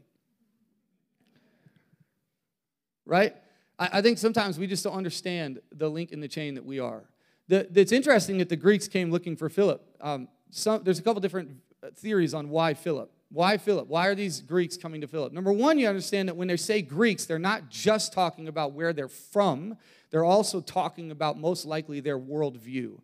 Right? 3.05 3.35
I, 3.77 3.89
I 3.93 4.01
think 4.01 4.17
sometimes 4.17 4.57
we 4.57 4.67
just 4.67 4.83
don't 4.83 4.95
understand 4.95 5.59
the 5.71 5.89
link 5.89 6.11
in 6.11 6.19
the 6.19 6.27
chain 6.27 6.55
that 6.55 6.65
we 6.65 6.79
are. 6.79 7.03
The, 7.47 7.67
it's 7.79 7.91
interesting 7.91 8.39
that 8.39 8.49
the 8.49 8.55
Greeks 8.55 8.87
came 8.87 9.11
looking 9.11 9.35
for 9.37 9.49
Philip. 9.49 9.81
Um, 10.01 10.27
some, 10.51 10.83
there's 10.83 10.99
a 10.99 11.01
couple 11.01 11.21
different 11.21 11.57
theories 11.95 12.33
on 12.33 12.49
why 12.49 12.73
Philip. 12.73 13.11
Why 13.29 13.57
Philip? 13.57 13.87
Why 13.87 14.07
are 14.07 14.15
these 14.15 14.41
Greeks 14.41 14.77
coming 14.77 15.01
to 15.01 15.07
Philip? 15.07 15.33
Number 15.33 15.51
one, 15.51 15.77
you 15.77 15.87
understand 15.87 16.29
that 16.29 16.37
when 16.37 16.47
they 16.47 16.57
say 16.57 16.81
Greeks, 16.81 17.25
they're 17.25 17.39
not 17.39 17.69
just 17.69 18.13
talking 18.13 18.47
about 18.47 18.71
where 18.71 18.93
they're 18.93 19.09
from, 19.09 19.77
they're 20.09 20.23
also 20.23 20.61
talking 20.61 21.11
about 21.11 21.37
most 21.37 21.65
likely 21.65 21.99
their 21.99 22.17
worldview. 22.17 22.99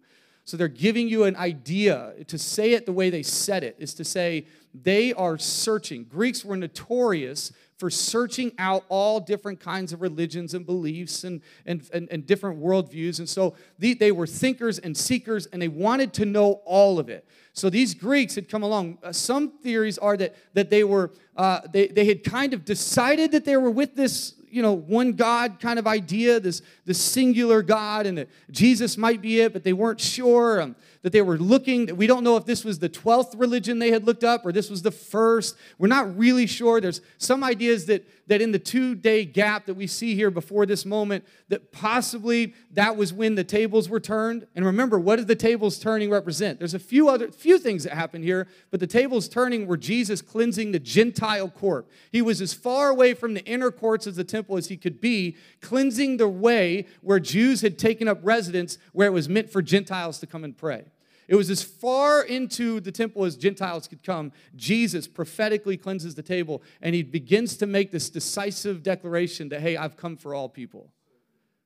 So 0.46 0.58
they're 0.58 0.68
giving 0.68 1.08
you 1.08 1.24
an 1.24 1.36
idea. 1.36 2.14
To 2.28 2.38
say 2.38 2.72
it 2.74 2.86
the 2.86 2.94
way 2.94 3.10
they 3.10 3.24
said 3.24 3.64
it 3.64 3.76
is 3.80 3.94
to 3.96 4.04
say 4.04 4.48
they 4.74 5.14
are 5.14 5.38
searching. 5.38 6.06
Greeks 6.06 6.44
were 6.44 6.58
notorious 6.58 7.52
for 7.78 7.90
searching 7.90 8.52
out 8.58 8.84
all 8.90 9.20
different 9.20 9.60
kinds 9.60 9.94
of 9.94 10.02
religions 10.02 10.54
and 10.54 10.66
beliefs 10.66 11.24
and, 11.24 11.42
and, 11.66 11.90
and, 11.94 12.08
and 12.12 12.26
different 12.26 12.62
worldviews. 12.62 13.20
And 13.20 13.28
so 13.28 13.56
they, 13.80 13.94
they 13.94 14.12
were 14.12 14.28
thinkers 14.28 14.80
and 14.80 14.96
seekers, 14.96 15.48
and 15.48 15.62
they 15.62 15.68
wanted 15.68 16.14
to 16.14 16.26
know 16.26 16.62
all 16.66 17.00
of 17.00 17.10
it. 17.10 17.26
So 17.54 17.70
these 17.70 17.94
Greeks 17.94 18.36
had 18.36 18.50
come 18.50 18.64
along. 18.64 18.98
Uh, 19.04 19.12
some 19.12 19.52
theories 19.60 19.98
are 20.00 20.18
that, 20.18 20.36
that 20.54 20.70
they 20.70 20.84
were 20.84 21.12
uh, 21.36 21.62
they, 21.72 21.88
they 21.88 22.06
had 22.06 22.24
kind 22.24 22.54
of 22.54 22.64
decided 22.66 23.32
that 23.32 23.46
they 23.46 23.58
were 23.58 23.72
with 23.72 23.96
this 23.96 24.34
you 24.54 24.62
know, 24.62 24.74
one 24.74 25.14
God 25.14 25.60
kind 25.60 25.80
of 25.80 25.88
idea, 25.88 26.40
this, 26.40 26.62
this 26.86 27.02
singular 27.02 27.64
God, 27.64 28.06
and 28.06 28.20
that 28.20 28.30
Jesus 28.52 28.98
might 28.98 29.20
be 29.20 29.40
it, 29.40 29.52
but 29.52 29.64
they 29.64 29.74
weren't 29.74 30.00
sure. 30.00 30.62
Um, 30.62 30.76
that 31.02 31.12
they 31.12 31.22
were 31.22 31.38
looking. 31.38 31.98
We 31.98 32.08
don't 32.08 32.24
know 32.24 32.38
if 32.38 32.46
this 32.46 32.64
was 32.64 32.80
the 32.80 32.90
12th 32.90 33.38
religion 33.38 33.80
they 33.80 33.92
had 33.92 34.06
looked 34.06 34.24
up 34.24 34.46
or 34.46 34.52
this 34.52 34.70
was 34.70 34.82
the 34.82 34.92
first. 34.92 35.58
We're 35.78 35.88
not 35.88 36.18
really 36.18 36.48
sure. 36.48 36.80
There's 36.80 37.02
some 37.18 37.44
ideas 37.44 37.88
that, 37.88 38.08
that 38.34 38.42
in 38.42 38.52
the 38.52 38.58
two 38.58 38.96
day 38.96 39.26
gap 39.26 39.68
that 39.68 39.76
we 39.76 39.86
see 39.86 40.16
here 40.16 40.32
before 40.32 40.66
this 40.66 40.88
moment, 40.88 41.24
that 41.50 41.72
possibly 41.72 42.56
that 42.72 42.98
was 42.98 43.14
when 43.14 43.36
the 43.36 43.44
tables 43.44 43.90
were 43.90 44.00
turned. 44.00 44.48
And 44.56 44.66
remember, 44.66 44.98
what 44.98 45.18
did 45.18 45.28
the 45.28 45.36
tables 45.36 45.78
turning 45.78 46.10
represent? 46.10 46.58
There's 46.58 46.74
a 46.74 46.80
few 46.80 47.10
other 47.10 47.32
few 47.32 47.60
things 47.60 47.84
that 47.84 47.94
happen 47.94 48.24
here, 48.24 48.48
but 48.72 48.80
the 48.80 48.88
tables 48.88 49.30
turning 49.30 49.68
were 49.68 49.78
Jesus 49.78 50.24
cleansing 50.24 50.72
the 50.72 50.80
Gentile 50.80 51.48
court. 51.48 51.86
He 52.12 52.24
was 52.24 52.42
as 52.42 52.56
far 52.56 52.90
away 52.90 53.14
from 53.14 53.36
the 53.36 53.46
inner 53.46 53.70
courts 53.70 54.08
of 54.08 54.16
the 54.16 54.24
temple 54.24 54.58
as 54.58 54.68
he 54.68 54.78
could 54.78 55.00
be, 55.00 55.38
cleansing 55.62 56.18
the 56.18 56.28
way 56.28 56.88
where 57.02 57.20
Jews 57.20 57.62
had 57.62 57.78
taken 57.78 58.08
up 58.08 58.18
residence 58.24 58.80
where 58.94 59.06
it 59.06 59.14
was 59.14 59.30
meant 59.30 59.52
for 59.52 59.62
Gentiles 59.62 60.18
to 60.22 60.26
come 60.26 60.44
and 60.44 60.58
pray. 60.58 60.86
It 61.28 61.36
was 61.36 61.50
as 61.50 61.64
far 61.64 62.24
into 62.24 62.80
the 62.80 62.92
temple 62.92 63.26
as 63.26 63.38
Gentiles 63.38 63.88
could 63.88 64.04
come. 64.04 64.32
Jesus 64.56 65.08
prophetically 65.08 65.78
cleanses 65.78 66.16
the 66.16 66.24
table 66.24 66.62
and 66.82 66.94
he 66.94 67.04
begins 67.04 67.58
to 67.58 67.66
make 67.66 67.92
this 67.92 68.10
decisive 68.10 68.84
declaration 68.84 69.50
that, 69.50 69.62
hey, 69.62 69.78
I've 69.78 69.98
come 69.98 70.18
for 70.18 70.34
all 70.34 70.50
people. 70.50 70.92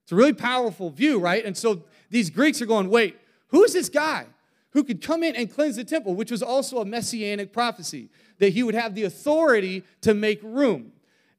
It's 0.04 0.12
a 0.12 0.16
really 0.16 0.34
powerful 0.34 0.90
view, 0.90 1.20
right? 1.20 1.44
And 1.44 1.58
so 1.58 1.84
these 2.10 2.30
Greeks 2.30 2.62
are 2.62 2.66
going, 2.66 2.90
wait, 2.90 3.18
who 3.48 3.64
is 3.64 3.74
this 3.74 3.90
guy 3.90 4.26
who 4.72 4.84
could 4.84 5.02
come 5.02 5.24
in 5.24 5.36
and 5.36 5.52
cleanse 5.52 5.76
the 5.76 5.84
temple, 5.84 6.14
which 6.14 6.30
was 6.30 6.44
also 6.44 6.80
a 6.80 6.86
messianic 6.86 7.52
prophecy, 7.52 8.10
that 8.40 8.54
he 8.54 8.64
would 8.64 8.76
have 8.76 8.94
the 8.94 9.04
authority 9.04 9.84
to 10.02 10.14
make 10.14 10.40
room. 10.44 10.92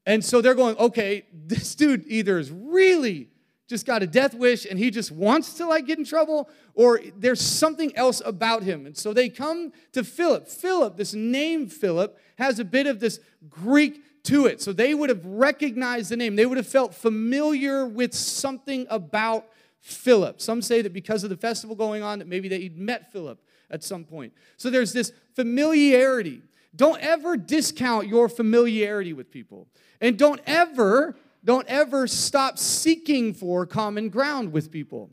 And 0.04 0.24
so 0.24 0.40
they're 0.40 0.54
going, 0.54 0.76
okay, 0.76 1.24
this 1.32 1.74
dude 1.74 2.04
either 2.06 2.38
is 2.38 2.50
really 2.50 3.28
just 3.68 3.86
got 3.86 4.02
a 4.02 4.06
death 4.06 4.34
wish 4.34 4.64
and 4.64 4.78
he 4.78 4.90
just 4.90 5.12
wants 5.12 5.54
to 5.54 5.66
like 5.66 5.86
get 5.86 5.98
in 5.98 6.04
trouble? 6.04 6.48
Or 6.74 7.00
there's 7.16 7.40
something 7.40 7.94
else 7.96 8.22
about 8.24 8.62
him. 8.62 8.86
And 8.86 8.96
so 8.96 9.12
they 9.12 9.28
come 9.28 9.72
to 9.92 10.02
philip. 10.02 10.48
Philip 10.48 10.96
this 10.96 11.14
name 11.14 11.68
philip 11.68 12.18
has 12.38 12.58
a 12.58 12.64
bit 12.64 12.86
of 12.86 12.98
this 12.98 13.20
greek 13.48 14.02
to 14.24 14.46
it. 14.46 14.60
So 14.60 14.72
they 14.72 14.94
would 14.94 15.10
have 15.10 15.24
recognized 15.24 16.10
the 16.10 16.16
name. 16.16 16.34
They 16.34 16.46
would 16.46 16.56
have 16.56 16.66
felt 16.66 16.94
familiar 16.94 17.86
with 17.86 18.14
something 18.14 18.86
about 18.90 19.46
philip. 19.80 20.40
Some 20.40 20.62
say 20.62 20.82
that 20.82 20.92
because 20.92 21.22
of 21.24 21.30
the 21.30 21.36
festival 21.36 21.76
going 21.76 22.02
on 22.02 22.18
that 22.18 22.28
maybe 22.28 22.48
they'd 22.48 22.76
met 22.76 23.12
philip 23.12 23.40
at 23.70 23.84
some 23.84 24.04
point. 24.04 24.32
So 24.56 24.70
there's 24.70 24.92
this 24.92 25.12
familiarity. 25.34 26.42
Don't 26.74 27.00
ever 27.00 27.36
discount 27.36 28.06
your 28.06 28.28
familiarity 28.28 29.12
with 29.12 29.30
people. 29.30 29.68
And 30.00 30.18
don't 30.18 30.40
ever 30.46 31.16
don't 31.44 31.66
ever 31.68 32.06
stop 32.06 32.58
seeking 32.58 33.34
for 33.34 33.66
common 33.66 34.08
ground 34.08 34.52
with 34.52 34.70
people. 34.70 35.10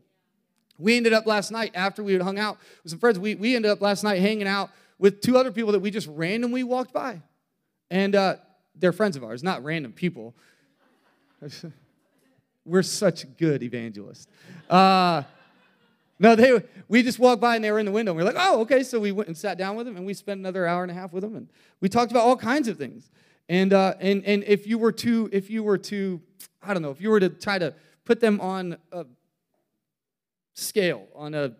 We 0.78 0.98
ended 0.98 1.14
up 1.14 1.26
last 1.26 1.52
night, 1.52 1.72
after 1.74 2.04
we 2.04 2.14
had 2.14 2.22
hung 2.22 2.38
out 2.38 2.58
with 2.84 2.92
some 2.92 3.00
friends, 3.00 3.18
we, 3.18 3.36
we 3.36 3.56
ended 3.56 3.72
up 3.72 3.82
last 3.82 4.04
night 4.04 4.20
hanging 4.20 4.48
out 4.48 4.70
with 5.00 5.22
two 5.22 5.38
other 5.38 5.52
people 5.52 5.72
that 5.72 5.80
we 5.80 5.92
just 5.92 6.08
randomly 6.08 6.64
walked 6.64 6.94
by. 6.94 7.22
And 7.90 8.16
uh, 8.16 8.38
they're 8.76 8.92
friends 8.92 9.16
of 9.16 9.24
ours, 9.24 9.44
not 9.44 9.64
random 9.64 9.94
people. 9.94 10.36
We're 12.66 12.84
such 12.84 13.26
good 13.38 13.64
evangelists. 13.64 14.28
Uh, 14.70 15.24
no, 16.18 16.36
they 16.36 16.64
we 16.88 17.04
just 17.04 17.20
walked 17.20 17.42
by 17.42 17.56
and 17.56 17.64
they 17.64 17.72
were 17.72 17.80
in 17.80 17.86
the 17.86 17.92
window. 17.92 18.12
And 18.12 18.18
we 18.18 18.24
are 18.24 18.26
like, 18.26 18.36
oh, 18.38 18.62
okay. 18.62 18.84
So 18.84 19.00
we 19.00 19.12
went 19.12 19.28
and 19.28 19.38
sat 19.38 19.58
down 19.58 19.76
with 19.76 19.86
them 19.86 19.98
and 19.98 20.06
we 20.06 20.14
spent 20.14 20.40
another 20.40 20.66
hour 20.66 20.82
and 20.82 20.92
a 20.92 20.96
half 20.96 21.14
with 21.14 21.24
them 21.24 21.36
and 21.36 21.50
we 21.82 21.90
talked 21.90 22.12
about 22.12 22.24
all 22.24 22.38
kinds 22.38 22.68
of 22.68 22.78
things. 22.78 23.10
And, 23.48 23.74
uh, 23.74 23.94
and, 24.00 24.26
and 24.26 24.44
if 24.44 24.66
you 24.66 24.78
were 24.78 24.92
to, 24.94 25.30
if 25.32 25.50
you 25.50 25.64
were 25.64 25.78
to, 25.78 26.22
I 26.64 26.74
don't 26.74 26.82
know, 26.82 26.92
if 26.92 27.00
you 27.00 27.10
were 27.10 27.20
to 27.20 27.30
try 27.30 27.60
to 27.60 27.74
put 28.04 28.20
them 28.20 28.42
on 28.42 28.78
a 28.92 29.06
scale, 30.54 31.08
on 31.14 31.34
a 31.34 31.54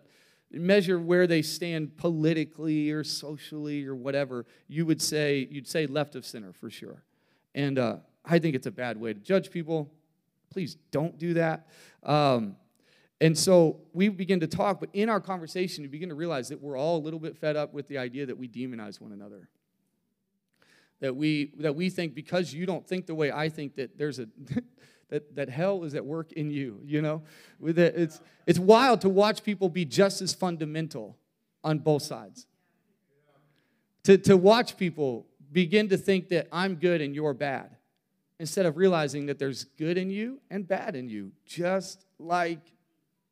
measure 0.50 0.98
where 0.98 1.26
they 1.26 1.42
stand 1.42 1.96
politically 1.96 2.90
or 2.90 3.04
socially 3.04 3.86
or 3.86 3.94
whatever, 3.94 4.46
you 4.68 4.86
would 4.86 5.00
say, 5.00 5.46
you'd 5.50 5.68
say 5.68 5.86
left 5.86 6.16
of 6.16 6.24
center 6.24 6.52
for 6.52 6.70
sure. 6.70 7.04
And 7.54 7.78
uh, 7.78 7.96
I 8.24 8.38
think 8.38 8.56
it's 8.56 8.66
a 8.66 8.72
bad 8.72 8.96
way 8.96 9.12
to 9.12 9.20
judge 9.20 9.50
people. 9.50 9.92
Please 10.50 10.76
don't 10.90 11.16
do 11.18 11.34
that. 11.34 11.68
Um, 12.02 12.56
and 13.20 13.36
so 13.36 13.80
we 13.92 14.08
begin 14.08 14.40
to 14.40 14.46
talk, 14.46 14.80
but 14.80 14.90
in 14.92 15.08
our 15.08 15.20
conversation, 15.20 15.82
we 15.82 15.88
begin 15.88 16.08
to 16.10 16.14
realize 16.14 16.48
that 16.48 16.60
we're 16.60 16.76
all 16.76 16.98
a 16.98 17.02
little 17.02 17.20
bit 17.20 17.36
fed 17.36 17.56
up 17.56 17.72
with 17.72 17.88
the 17.88 17.96
idea 17.98 18.26
that 18.26 18.36
we 18.36 18.48
demonize 18.48 19.00
one 19.00 19.12
another 19.12 19.48
that 21.00 21.14
we 21.14 21.52
that 21.58 21.74
we 21.74 21.90
think 21.90 22.14
because 22.14 22.52
you 22.52 22.66
don't 22.66 22.86
think 22.86 23.06
the 23.06 23.14
way 23.14 23.30
I 23.30 23.48
think 23.48 23.76
that 23.76 23.98
there's 23.98 24.18
a 24.18 24.28
that, 25.08 25.36
that 25.36 25.48
hell 25.48 25.84
is 25.84 25.94
at 25.94 26.04
work 26.04 26.32
in 26.32 26.50
you, 26.50 26.80
you 26.84 27.00
know? 27.02 27.22
It's, 27.62 28.20
it's 28.46 28.58
wild 28.58 29.00
to 29.02 29.08
watch 29.08 29.42
people 29.42 29.68
be 29.68 29.84
just 29.84 30.20
as 30.20 30.34
fundamental 30.34 31.16
on 31.62 31.78
both 31.78 32.02
sides. 32.02 32.46
To, 34.04 34.18
to 34.18 34.36
watch 34.36 34.76
people 34.76 35.26
begin 35.52 35.88
to 35.88 35.96
think 35.96 36.28
that 36.28 36.48
I'm 36.52 36.76
good 36.76 37.00
and 37.00 37.14
you're 37.14 37.34
bad, 37.34 37.76
instead 38.38 38.66
of 38.66 38.76
realizing 38.76 39.26
that 39.26 39.38
there's 39.38 39.64
good 39.64 39.96
in 39.96 40.10
you 40.10 40.40
and 40.50 40.66
bad 40.66 40.94
in 40.94 41.08
you, 41.08 41.32
just 41.44 42.04
like 42.18 42.60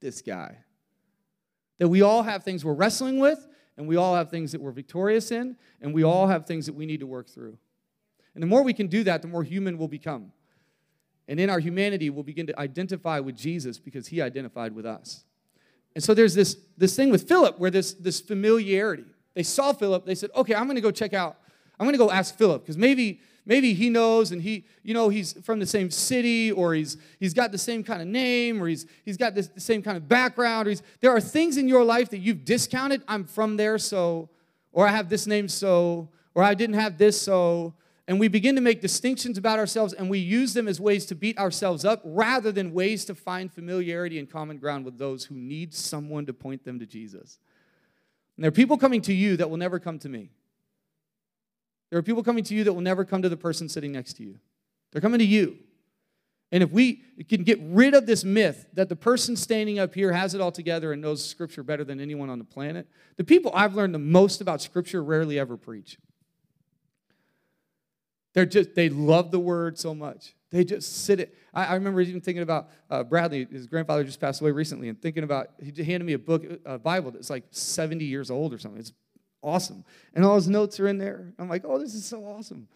this 0.01 0.23
guy. 0.23 0.57
That 1.79 1.89
we 1.89 2.03
all 2.03 2.23
have 2.23 2.45
things 2.45 2.65
we're 2.65 2.73
wrestling 2.73 3.19
with, 3.19 3.47
and 3.77 3.89
we 3.89 3.97
all 3.97 4.15
have 4.15 4.31
things 4.31 4.53
that 4.53 4.61
we're 4.61 4.73
victorious 4.73 5.31
in, 5.31 5.57
and 5.81 5.93
we 5.93 6.05
all 6.05 6.27
have 6.29 6.47
things 6.47 6.67
that 6.67 6.75
we 6.75 6.87
need 6.87 7.01
to 7.01 7.07
work 7.07 7.29
through. 7.29 7.59
And 8.35 8.43
the 8.43 8.47
more 8.47 8.63
we 8.63 8.73
can 8.73 8.87
do 8.87 9.05
that, 9.05 9.23
the 9.23 9.29
more 9.29 9.43
human 9.43 9.79
we'll 9.79 9.89
become. 9.89 10.33
And 11.29 11.41
in 11.41 11.49
our 11.49 11.59
humanity, 11.59 12.11
we'll 12.11 12.25
begin 12.25 12.47
to 12.49 12.61
identify 12.61 13.21
with 13.21 13.37
Jesus 13.37 13.79
because 13.79 14.09
he 14.09 14.21
identified 14.21 14.75
with 14.75 14.85
us. 14.85 15.25
And 15.95 16.03
so 16.03 16.13
there's 16.13 16.35
this, 16.35 16.57
this 16.77 16.97
thing 16.97 17.11
with 17.11 17.27
Philip 17.29 17.59
where 17.59 17.71
this, 17.71 17.95
this 17.95 18.21
familiarity. 18.21 19.05
They 19.35 19.43
saw 19.43 19.73
Philip, 19.73 20.05
they 20.05 20.15
said, 20.15 20.31
okay, 20.35 20.55
I'm 20.55 20.67
gonna 20.67 20.81
go 20.81 20.91
check 20.91 21.13
out, 21.13 21.39
I'm 21.79 21.87
gonna 21.87 21.99
go 21.99 22.11
ask 22.11 22.37
Philip, 22.37 22.63
because 22.63 22.77
maybe 22.77 23.21
maybe 23.47 23.75
he 23.75 23.91
knows 23.91 24.33
and 24.33 24.43
he 24.43 24.65
you 24.83 24.95
know 24.95 25.09
he's 25.09 25.33
from 25.43 25.59
the 25.59 25.67
same 25.67 25.91
city 25.91 26.51
or 26.53 26.75
he's 26.75 26.97
he's 27.21 27.35
got 27.35 27.53
the 27.53 27.59
same 27.59 27.83
kind 27.83 28.01
of 28.01 28.09
name 28.09 28.63
or 28.63 28.69
he's 28.69 28.87
he's 29.05 29.17
got 29.17 29.35
this, 29.35 29.49
the 29.49 29.61
same 29.61 29.83
kind 29.83 29.97
of 29.97 30.09
background 30.09 30.67
or 30.67 30.71
he's, 30.71 30.83
there 31.01 31.11
are 31.11 31.21
things 31.21 31.57
in 31.57 31.69
your 31.69 31.85
life 31.85 32.11
that 32.11 32.19
you've 32.19 32.45
discounted 32.45 33.03
i'm 33.09 33.25
from 33.25 33.57
there 33.57 33.79
so 33.79 34.29
or 34.73 34.87
i 34.87 34.91
have 34.91 35.09
this 35.09 35.27
name 35.27 35.49
so 35.49 36.09
or 36.35 36.43
i 36.43 36.55
didn't 36.55 36.77
have 36.77 36.99
this 36.99 37.21
so 37.21 37.75
and 38.07 38.21
we 38.21 38.29
begin 38.29 38.55
to 38.55 38.61
make 38.61 38.83
distinctions 38.83 39.39
about 39.39 39.59
ourselves 39.59 39.95
and 39.95 40.11
we 40.11 40.19
use 40.19 40.53
them 40.53 40.69
as 40.69 40.79
ways 40.81 41.07
to 41.07 41.15
beat 41.15 41.39
ourselves 41.39 41.85
up 41.85 42.03
rather 42.05 42.53
than 42.53 42.73
ways 42.73 43.05
to 43.07 43.15
find 43.15 43.53
familiarity 43.53 44.19
and 44.19 44.31
common 44.31 44.59
ground 44.59 44.85
with 44.85 44.99
those 44.99 45.25
who 45.25 45.35
need 45.35 45.73
someone 45.73 46.27
to 46.27 46.35
point 46.35 46.65
them 46.65 46.79
to 46.79 46.85
jesus. 46.87 47.39
And 48.37 48.45
there 48.45 48.49
are 48.49 48.53
people 48.53 48.77
coming 48.77 49.01
to 49.03 49.15
you 49.15 49.37
that 49.39 49.49
will 49.49 49.57
never 49.57 49.79
come 49.79 49.99
to 50.01 50.09
me 50.09 50.31
there 51.95 52.01
are 52.01 52.03
people 52.03 52.25
coming 52.25 52.43
to 52.43 52.57
you 52.57 52.65
that 52.65 52.73
will 52.73 52.81
never 52.81 53.05
come 53.05 53.23
to 53.23 53.29
the 53.29 53.37
person 53.37 53.69
sitting 53.69 53.93
next 53.93 54.15
to 54.15 54.25
you. 54.25 54.41
They're 54.91 55.01
coming 55.01 55.21
to 55.21 55.25
you. 55.25 55.59
And 56.51 56.61
if 56.61 56.73
we 56.73 57.05
can 57.29 57.45
get 57.45 57.61
rid 57.63 57.95
of 57.95 58.05
this 58.05 58.25
myth 58.25 58.67
that 58.73 58.89
the 58.89 58.97
person 58.97 59.37
standing 59.37 59.79
up 59.79 59.95
here 59.95 60.13
has 60.13 60.35
it 60.35 60.41
all 60.41 60.51
together 60.51 60.93
and 60.93 61.01
knows 61.01 61.25
Scripture 61.25 61.63
better 61.63 61.85
than 61.85 62.01
anyone 62.01 62.31
on 62.31 62.41
the 62.41 62.45
planet, 62.45 62.89
the 63.17 63.23
people 63.23 63.53
I've 63.55 63.77
learned 63.77 63.95
the 63.95 64.01
most 64.01 64.41
about 64.41 64.61
Scripture 64.61 65.05
rarely 65.05 65.39
ever 65.39 65.57
preach. 65.57 65.97
They're 68.33 68.45
just, 68.45 68.75
they 68.75 68.89
love 68.89 69.31
the 69.31 69.39
Word 69.39 69.79
so 69.79 69.95
much. 69.95 70.35
They 70.51 70.65
just 70.65 71.05
sit 71.05 71.21
it. 71.21 71.39
I, 71.55 71.67
I 71.67 71.75
remember 71.75 72.01
even 72.01 72.21
thinking 72.21 72.43
about 72.43 72.71
uh, 72.91 73.05
Bradley, 73.05 73.47
his 73.49 73.69
grandfather 73.69 74.03
just 74.03 74.21
passed 74.21 74.41
away 74.41 74.51
recently, 74.51 74.89
and 74.89 75.01
thinking 75.01 75.23
about, 75.23 75.51
he 75.63 75.71
handed 75.85 76.07
me 76.07 76.15
a 76.15 76.19
book, 76.19 76.45
a 76.65 76.77
Bible 76.77 77.13
that's 77.13 77.31
like 77.31 77.45
70 77.53 78.05
years 78.05 78.33
old 78.33 78.53
or 78.53 78.59
something. 78.59 78.81
It's 78.81 78.93
awesome. 79.45 79.85
And 80.15 80.25
all 80.25 80.35
his 80.35 80.49
notes 80.49 80.81
are 80.81 80.89
in 80.89 80.99
there. 80.99 81.33
I'm 81.39 81.49
like, 81.49 81.65
oh, 81.65 81.79
this 81.79 81.95
is 81.95 82.05
so 82.05 82.25
awesome. 82.25 82.67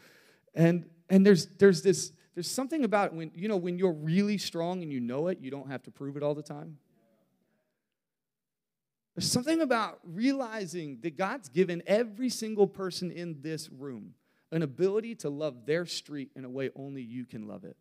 And 0.55 0.85
and 1.09 1.25
there's 1.25 1.47
there's 1.59 1.83
this 1.83 2.13
there's 2.35 2.51
something 2.51 2.85
about 2.85 3.15
when 3.15 3.31
you 3.35 3.49
know 3.49 3.57
when 3.57 3.79
you're 3.79 3.93
really 3.93 4.39
strong 4.39 4.83
and 4.83 4.93
you 4.93 5.01
know 5.01 5.29
it, 5.29 5.39
you 5.41 5.51
don't 5.51 5.71
have 5.71 5.83
to 5.85 5.91
prove 5.91 6.17
it 6.17 6.23
all 6.23 6.35
the 6.35 6.43
time. 6.43 6.79
There's 9.17 9.31
something 9.31 9.61
about 9.63 9.99
realizing 10.05 10.99
that 11.03 11.17
God's 11.17 11.49
given 11.49 11.83
every 11.89 12.29
single 12.29 12.69
person 12.69 13.11
in 13.11 13.41
this 13.41 13.69
room 13.69 14.15
an 14.53 14.63
ability 14.63 15.17
to 15.17 15.29
love 15.29 15.67
their 15.67 15.87
street 15.87 16.31
in 16.37 16.45
a 16.45 16.49
way 16.49 16.71
only 16.77 17.03
you 17.03 17.25
can 17.25 17.49
love 17.49 17.65
it. 17.65 17.77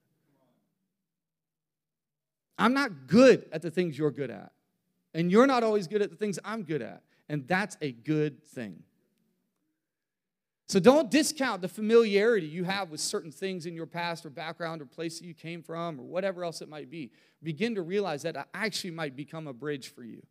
I'm 2.58 2.74
not 2.74 3.08
good 3.08 3.46
at 3.52 3.62
the 3.62 3.70
things 3.70 3.98
you're 3.98 4.12
good 4.12 4.32
at. 4.32 4.52
And 5.14 5.32
you're 5.32 5.48
not 5.48 5.64
always 5.64 5.88
good 5.88 6.02
at 6.02 6.10
the 6.10 6.16
things 6.16 6.40
I'm 6.44 6.64
good 6.64 6.82
at 6.82 7.04
and 7.30 7.48
that's 7.48 7.78
a 7.82 7.92
good 7.92 8.44
thing. 8.44 8.84
So 10.68 10.82
don't 10.82 11.10
discount 11.10 11.62
the 11.62 11.70
familiarity 11.70 12.46
you 12.46 12.66
have 12.66 12.90
with 12.90 13.00
certain 13.00 13.32
things 13.32 13.66
in 13.66 13.74
your 13.74 13.86
past 13.86 14.26
or 14.26 14.30
background 14.30 14.82
or 14.82 14.86
place 14.86 15.20
that 15.20 15.26
you 15.26 15.34
came 15.34 15.64
from 15.64 15.98
or 16.00 16.04
whatever 16.04 16.44
else 16.44 16.62
it 16.62 16.68
might 16.68 16.90
be. 16.90 17.12
Begin 17.42 17.76
to 17.76 17.82
realize 17.82 18.24
that 18.24 18.36
it 18.36 18.46
actually 18.54 18.92
might 18.92 19.16
become 19.16 19.48
a 19.48 19.54
bridge 19.54 19.94
for 19.94 20.04
you. 20.04 20.22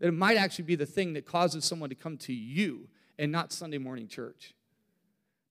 That 0.00 0.08
it 0.08 0.14
might 0.14 0.36
actually 0.36 0.64
be 0.64 0.74
the 0.74 0.86
thing 0.86 1.12
that 1.12 1.26
causes 1.26 1.64
someone 1.64 1.90
to 1.90 1.94
come 1.94 2.16
to 2.18 2.32
you 2.32 2.88
and 3.20 3.30
not 3.30 3.52
Sunday 3.52 3.78
morning 3.78 4.08
church. 4.08 4.54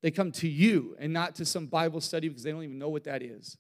They 0.02 0.12
come 0.12 0.34
to 0.34 0.50
you 0.50 0.98
and 1.00 1.14
not 1.14 1.36
to 1.36 1.46
some 1.46 1.68
Bible 1.68 2.02
study 2.02 2.28
because 2.28 2.44
they 2.44 2.52
don't 2.52 2.64
even 2.64 2.78
know 2.78 2.90
what 2.90 3.06
that 3.06 3.24
is. 3.24 3.58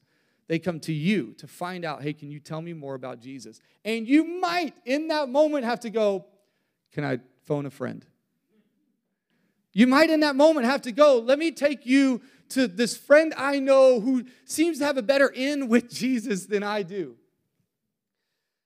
They 0.49 0.59
come 0.59 0.81
to 0.81 0.91
you 0.91 1.33
to 1.37 1.47
find 1.47 1.85
out, 1.85 2.03
hey, 2.03 2.11
can 2.11 2.29
you 2.29 2.41
tell 2.41 2.61
me 2.61 2.73
more 2.73 2.95
about 2.95 3.21
Jesus? 3.21 3.61
And 3.85 4.05
you 4.05 4.25
might, 4.25 4.75
in 4.83 5.07
that 5.07 5.29
moment, 5.29 5.63
have 5.63 5.79
to 5.81 5.89
go, 5.89 6.25
can 6.91 7.05
I 7.05 7.19
phone 7.45 7.65
a 7.65 7.69
friend? 7.69 8.05
You 9.73 9.87
might, 9.87 10.09
in 10.09 10.19
that 10.19 10.35
moment, 10.35 10.65
have 10.65 10.83
to 10.83 10.91
go, 10.91 11.19
let 11.19 11.39
me 11.39 11.51
take 11.51 11.85
you 11.85 12.21
to 12.49 12.67
this 12.67 12.95
friend 12.95 13.33
I 13.35 13.59
know 13.59 13.99
who 13.99 14.25
seems 14.45 14.79
to 14.79 14.85
have 14.85 14.97
a 14.97 15.01
better 15.01 15.27
in 15.27 15.67
with 15.67 15.91
Jesus 15.91 16.45
than 16.45 16.61
I 16.61 16.83
do. 16.83 17.15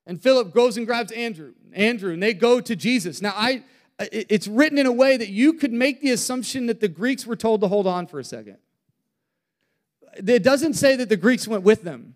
And 0.06 0.22
Philip 0.22 0.54
goes 0.54 0.78
and 0.78 0.86
grabs 0.86 1.12
Andrew, 1.12 1.54
Andrew, 1.74 2.14
and 2.14 2.22
they 2.22 2.34
go 2.34 2.60
to 2.60 2.76
Jesus. 2.76 3.22
Now, 3.22 3.34
I, 3.36 3.64
it's 4.00 4.48
written 4.48 4.78
in 4.78 4.86
a 4.86 4.92
way 4.92 5.18
that 5.18 5.30
you 5.30 5.54
could 5.54 5.74
make 5.74 6.02
the 6.02 6.12
assumption 6.12 6.68
that 6.68 6.80
the 6.80 6.88
Greeks 6.88 7.26
were 7.26 7.36
told 7.36 7.62
to 7.62 7.68
hold 7.68 7.88
on 7.88 8.08
for 8.08 8.20
a 8.20 8.24
second. 8.24 8.58
It 10.16 10.44
doesn't 10.44 10.74
say 10.74 10.96
that 10.96 11.10
the 11.10 11.18
Greeks 11.18 11.48
went 11.48 11.64
with 11.64 11.84
them. 11.84 12.16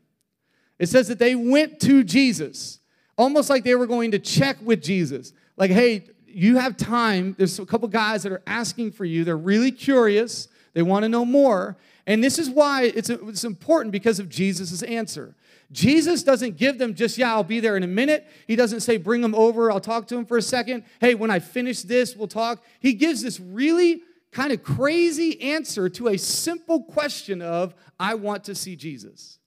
It 0.80 0.90
says 0.90 1.08
that 1.10 1.20
they 1.20 1.36
went 1.36 1.80
to 1.82 2.04
Jesus, 2.04 2.80
almost 3.18 3.50
like 3.50 3.64
they 3.64 3.76
were 3.76 3.88
going 3.88 4.12
to 4.12 4.20
check 4.20 4.58
with 4.62 4.82
Jesus. 4.82 5.34
Like, 5.56 5.72
hey, 5.72 6.06
you 6.34 6.58
have 6.58 6.78
time. 6.78 7.36
There's 7.38 7.60
a 7.60 7.66
couple 7.66 7.88
guys 7.88 8.24
that 8.24 8.32
are 8.32 8.42
asking 8.48 8.92
for 8.92 9.06
you. 9.06 9.24
They're 9.24 9.38
really 9.38 9.72
curious. 9.72 10.48
They 10.74 10.82
want 10.82 11.04
to 11.04 11.10
know 11.10 11.26
more. 11.26 11.78
And 12.08 12.24
this 12.24 12.40
is 12.40 12.50
why 12.50 12.84
it's, 12.84 13.10
it's 13.10 13.44
important 13.44 13.92
because 13.92 14.20
of 14.20 14.28
Jesus' 14.30 14.82
answer. 14.84 15.36
Jesus 15.72 16.24
doesn't 16.24 16.58
give 16.58 16.78
them 16.78 16.96
just, 16.96 17.18
yeah, 17.18 17.34
I'll 17.34 17.44
be 17.44 17.60
there 17.60 17.78
in 17.78 17.84
a 17.84 17.88
minute. 17.88 18.28
He 18.48 18.56
doesn't 18.56 18.82
say, 18.82 18.98
bring 18.98 19.22
them 19.22 19.36
over, 19.36 19.72
I'll 19.72 19.80
talk 19.80 20.08
to 20.08 20.16
them 20.16 20.26
for 20.26 20.38
a 20.38 20.42
second. 20.42 20.84
Hey, 21.00 21.16
when 21.16 21.32
I 21.32 21.40
finish 21.40 21.84
this, 21.84 22.16
we'll 22.16 22.28
talk. 22.28 22.64
He 22.80 22.94
gives 22.94 23.22
this 23.22 23.40
really 23.40 24.02
kind 24.32 24.52
of 24.52 24.64
crazy 24.64 25.42
answer 25.42 25.90
to 25.90 26.10
a 26.10 26.18
simple 26.18 26.84
question 26.84 27.42
of, 27.42 27.74
I 28.00 28.16
want 28.16 28.46
to 28.46 28.56
see 28.56 28.76
Jesus. 28.76 29.40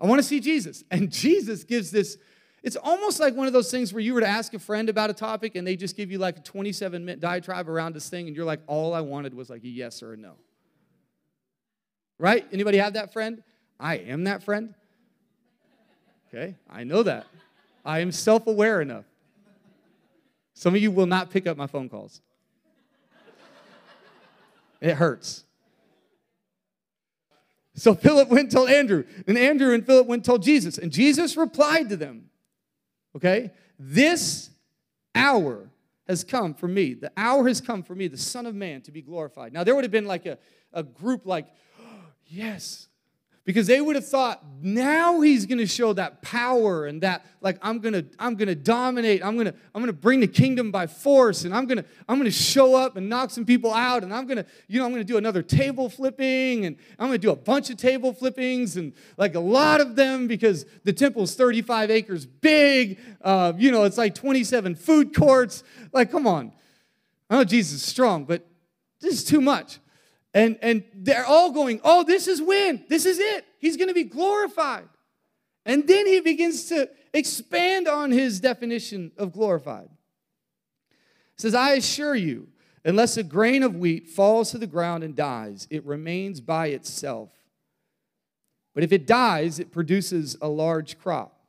I 0.00 0.06
want 0.06 0.20
to 0.20 0.24
see 0.24 0.40
Jesus. 0.40 0.84
And 0.90 1.10
Jesus 1.10 1.64
gives 1.64 1.90
this, 1.90 2.18
it's 2.64 2.76
almost 2.76 3.20
like 3.20 3.36
one 3.36 3.46
of 3.46 3.52
those 3.52 3.70
things 3.70 3.92
where 3.92 4.00
you 4.00 4.14
were 4.14 4.22
to 4.22 4.26
ask 4.26 4.54
a 4.54 4.58
friend 4.58 4.88
about 4.88 5.10
a 5.10 5.12
topic 5.12 5.54
and 5.54 5.66
they 5.66 5.76
just 5.76 5.98
give 5.98 6.10
you 6.10 6.16
like 6.16 6.38
a 6.38 6.40
27 6.40 7.04
minute 7.04 7.20
diatribe 7.20 7.68
around 7.68 7.94
this 7.94 8.08
thing 8.08 8.26
and 8.26 8.34
you're 8.34 8.46
like, 8.46 8.60
all 8.66 8.94
I 8.94 9.02
wanted 9.02 9.34
was 9.34 9.50
like 9.50 9.62
a 9.64 9.68
yes 9.68 10.02
or 10.02 10.14
a 10.14 10.16
no. 10.16 10.32
Right? 12.18 12.46
Anybody 12.52 12.78
have 12.78 12.94
that 12.94 13.12
friend? 13.12 13.42
I 13.78 13.96
am 13.96 14.24
that 14.24 14.42
friend. 14.42 14.72
Okay, 16.28 16.54
I 16.70 16.84
know 16.84 17.02
that. 17.02 17.26
I 17.84 17.98
am 17.98 18.10
self 18.10 18.46
aware 18.46 18.80
enough. 18.80 19.04
Some 20.54 20.74
of 20.74 20.80
you 20.80 20.90
will 20.90 21.06
not 21.06 21.28
pick 21.28 21.46
up 21.46 21.58
my 21.58 21.66
phone 21.66 21.90
calls. 21.90 22.22
It 24.80 24.94
hurts. 24.94 25.44
So 27.74 27.94
Philip 27.94 28.30
went 28.30 28.44
and 28.44 28.50
told 28.50 28.70
Andrew, 28.70 29.04
and 29.26 29.36
Andrew 29.36 29.74
and 29.74 29.84
Philip 29.84 30.06
went 30.06 30.20
and 30.20 30.24
told 30.24 30.42
Jesus, 30.42 30.78
and 30.78 30.90
Jesus 30.90 31.36
replied 31.36 31.90
to 31.90 31.96
them, 31.96 32.30
okay, 33.16 33.50
this 33.78 34.50
hour 35.14 35.70
has 36.06 36.24
come 36.24 36.54
for 36.54 36.68
me. 36.68 36.94
The 36.94 37.12
hour 37.16 37.48
has 37.48 37.60
come 37.60 37.82
for 37.82 37.94
me, 37.94 38.08
the 38.08 38.18
Son 38.18 38.46
of 38.46 38.54
Man, 38.54 38.82
to 38.82 38.90
be 38.90 39.02
glorified. 39.02 39.52
Now, 39.52 39.64
there 39.64 39.74
would 39.74 39.84
have 39.84 39.90
been 39.90 40.06
like 40.06 40.26
a, 40.26 40.38
a 40.72 40.82
group 40.82 41.26
like, 41.26 41.46
oh, 41.80 41.84
yes, 42.26 42.88
because 43.44 43.66
they 43.66 43.80
would 43.80 43.94
have 43.94 44.06
thought 44.06 44.42
now 44.62 45.20
he's 45.20 45.44
going 45.44 45.58
to 45.58 45.66
show 45.66 45.92
that 45.92 46.22
power 46.22 46.86
and 46.86 47.02
that 47.02 47.24
like 47.42 47.58
i'm 47.60 47.78
going 47.78 47.92
to 47.92 48.04
i'm 48.18 48.34
going 48.34 48.48
to 48.48 48.54
dominate. 48.54 49.24
I'm 49.24 49.34
going 49.34 49.46
to 49.46 49.54
i'm 49.74 49.82
going 49.82 49.92
to 49.92 49.92
bring 49.92 50.20
the 50.20 50.26
kingdom 50.26 50.70
by 50.70 50.86
force 50.86 51.44
and 51.44 51.54
i'm 51.54 51.66
going 51.66 51.78
to 51.78 51.84
i'm 52.08 52.16
going 52.16 52.30
to 52.30 52.36
show 52.36 52.74
up 52.74 52.96
and 52.96 53.08
knock 53.08 53.30
some 53.30 53.44
people 53.44 53.72
out 53.72 54.02
and 54.02 54.12
i'm 54.12 54.26
going 54.26 54.38
to 54.38 54.46
you 54.66 54.78
know 54.78 54.86
i'm 54.86 54.90
going 54.90 55.02
to 55.02 55.12
do 55.12 55.18
another 55.18 55.42
table 55.42 55.88
flipping 55.90 56.64
and 56.64 56.76
i'm 56.98 57.08
going 57.08 57.20
to 57.20 57.26
do 57.26 57.30
a 57.30 57.36
bunch 57.36 57.68
of 57.68 57.76
table 57.76 58.12
flippings 58.12 58.76
and 58.76 58.94
like 59.18 59.34
a 59.34 59.40
lot 59.40 59.80
of 59.80 59.96
them 59.96 60.26
because 60.26 60.64
the 60.84 60.92
temple's 60.92 61.34
35 61.34 61.90
acres 61.90 62.24
big 62.26 62.98
uh, 63.22 63.52
you 63.56 63.70
know 63.70 63.84
it's 63.84 63.98
like 63.98 64.14
27 64.14 64.74
food 64.74 65.14
courts. 65.14 65.62
Like 65.92 66.10
come 66.10 66.26
on. 66.26 66.52
I 67.28 67.36
know 67.36 67.44
jesus 67.44 67.74
is 67.74 67.84
strong 67.84 68.24
but 68.24 68.46
this 69.00 69.14
is 69.14 69.24
too 69.24 69.40
much 69.40 69.78
and, 70.34 70.58
and 70.60 70.82
they're 70.92 71.24
all 71.24 71.52
going, 71.52 71.80
Oh, 71.84 72.02
this 72.02 72.26
is 72.26 72.42
when. 72.42 72.84
This 72.88 73.06
is 73.06 73.18
it. 73.18 73.46
He's 73.58 73.76
going 73.76 73.88
to 73.88 73.94
be 73.94 74.04
glorified. 74.04 74.88
And 75.64 75.88
then 75.88 76.06
he 76.06 76.20
begins 76.20 76.66
to 76.66 76.90
expand 77.14 77.88
on 77.88 78.10
his 78.10 78.40
definition 78.40 79.12
of 79.16 79.32
glorified. 79.32 79.88
He 81.36 81.40
says, 81.40 81.54
I 81.54 81.72
assure 81.74 82.14
you, 82.14 82.48
unless 82.84 83.16
a 83.16 83.22
grain 83.22 83.62
of 83.62 83.76
wheat 83.76 84.08
falls 84.08 84.50
to 84.50 84.58
the 84.58 84.66
ground 84.66 85.04
and 85.04 85.16
dies, 85.16 85.66
it 85.70 85.86
remains 85.86 86.40
by 86.40 86.66
itself. 86.66 87.30
But 88.74 88.82
if 88.82 88.92
it 88.92 89.06
dies, 89.06 89.58
it 89.58 89.72
produces 89.72 90.36
a 90.42 90.48
large 90.48 90.98
crop. 90.98 91.40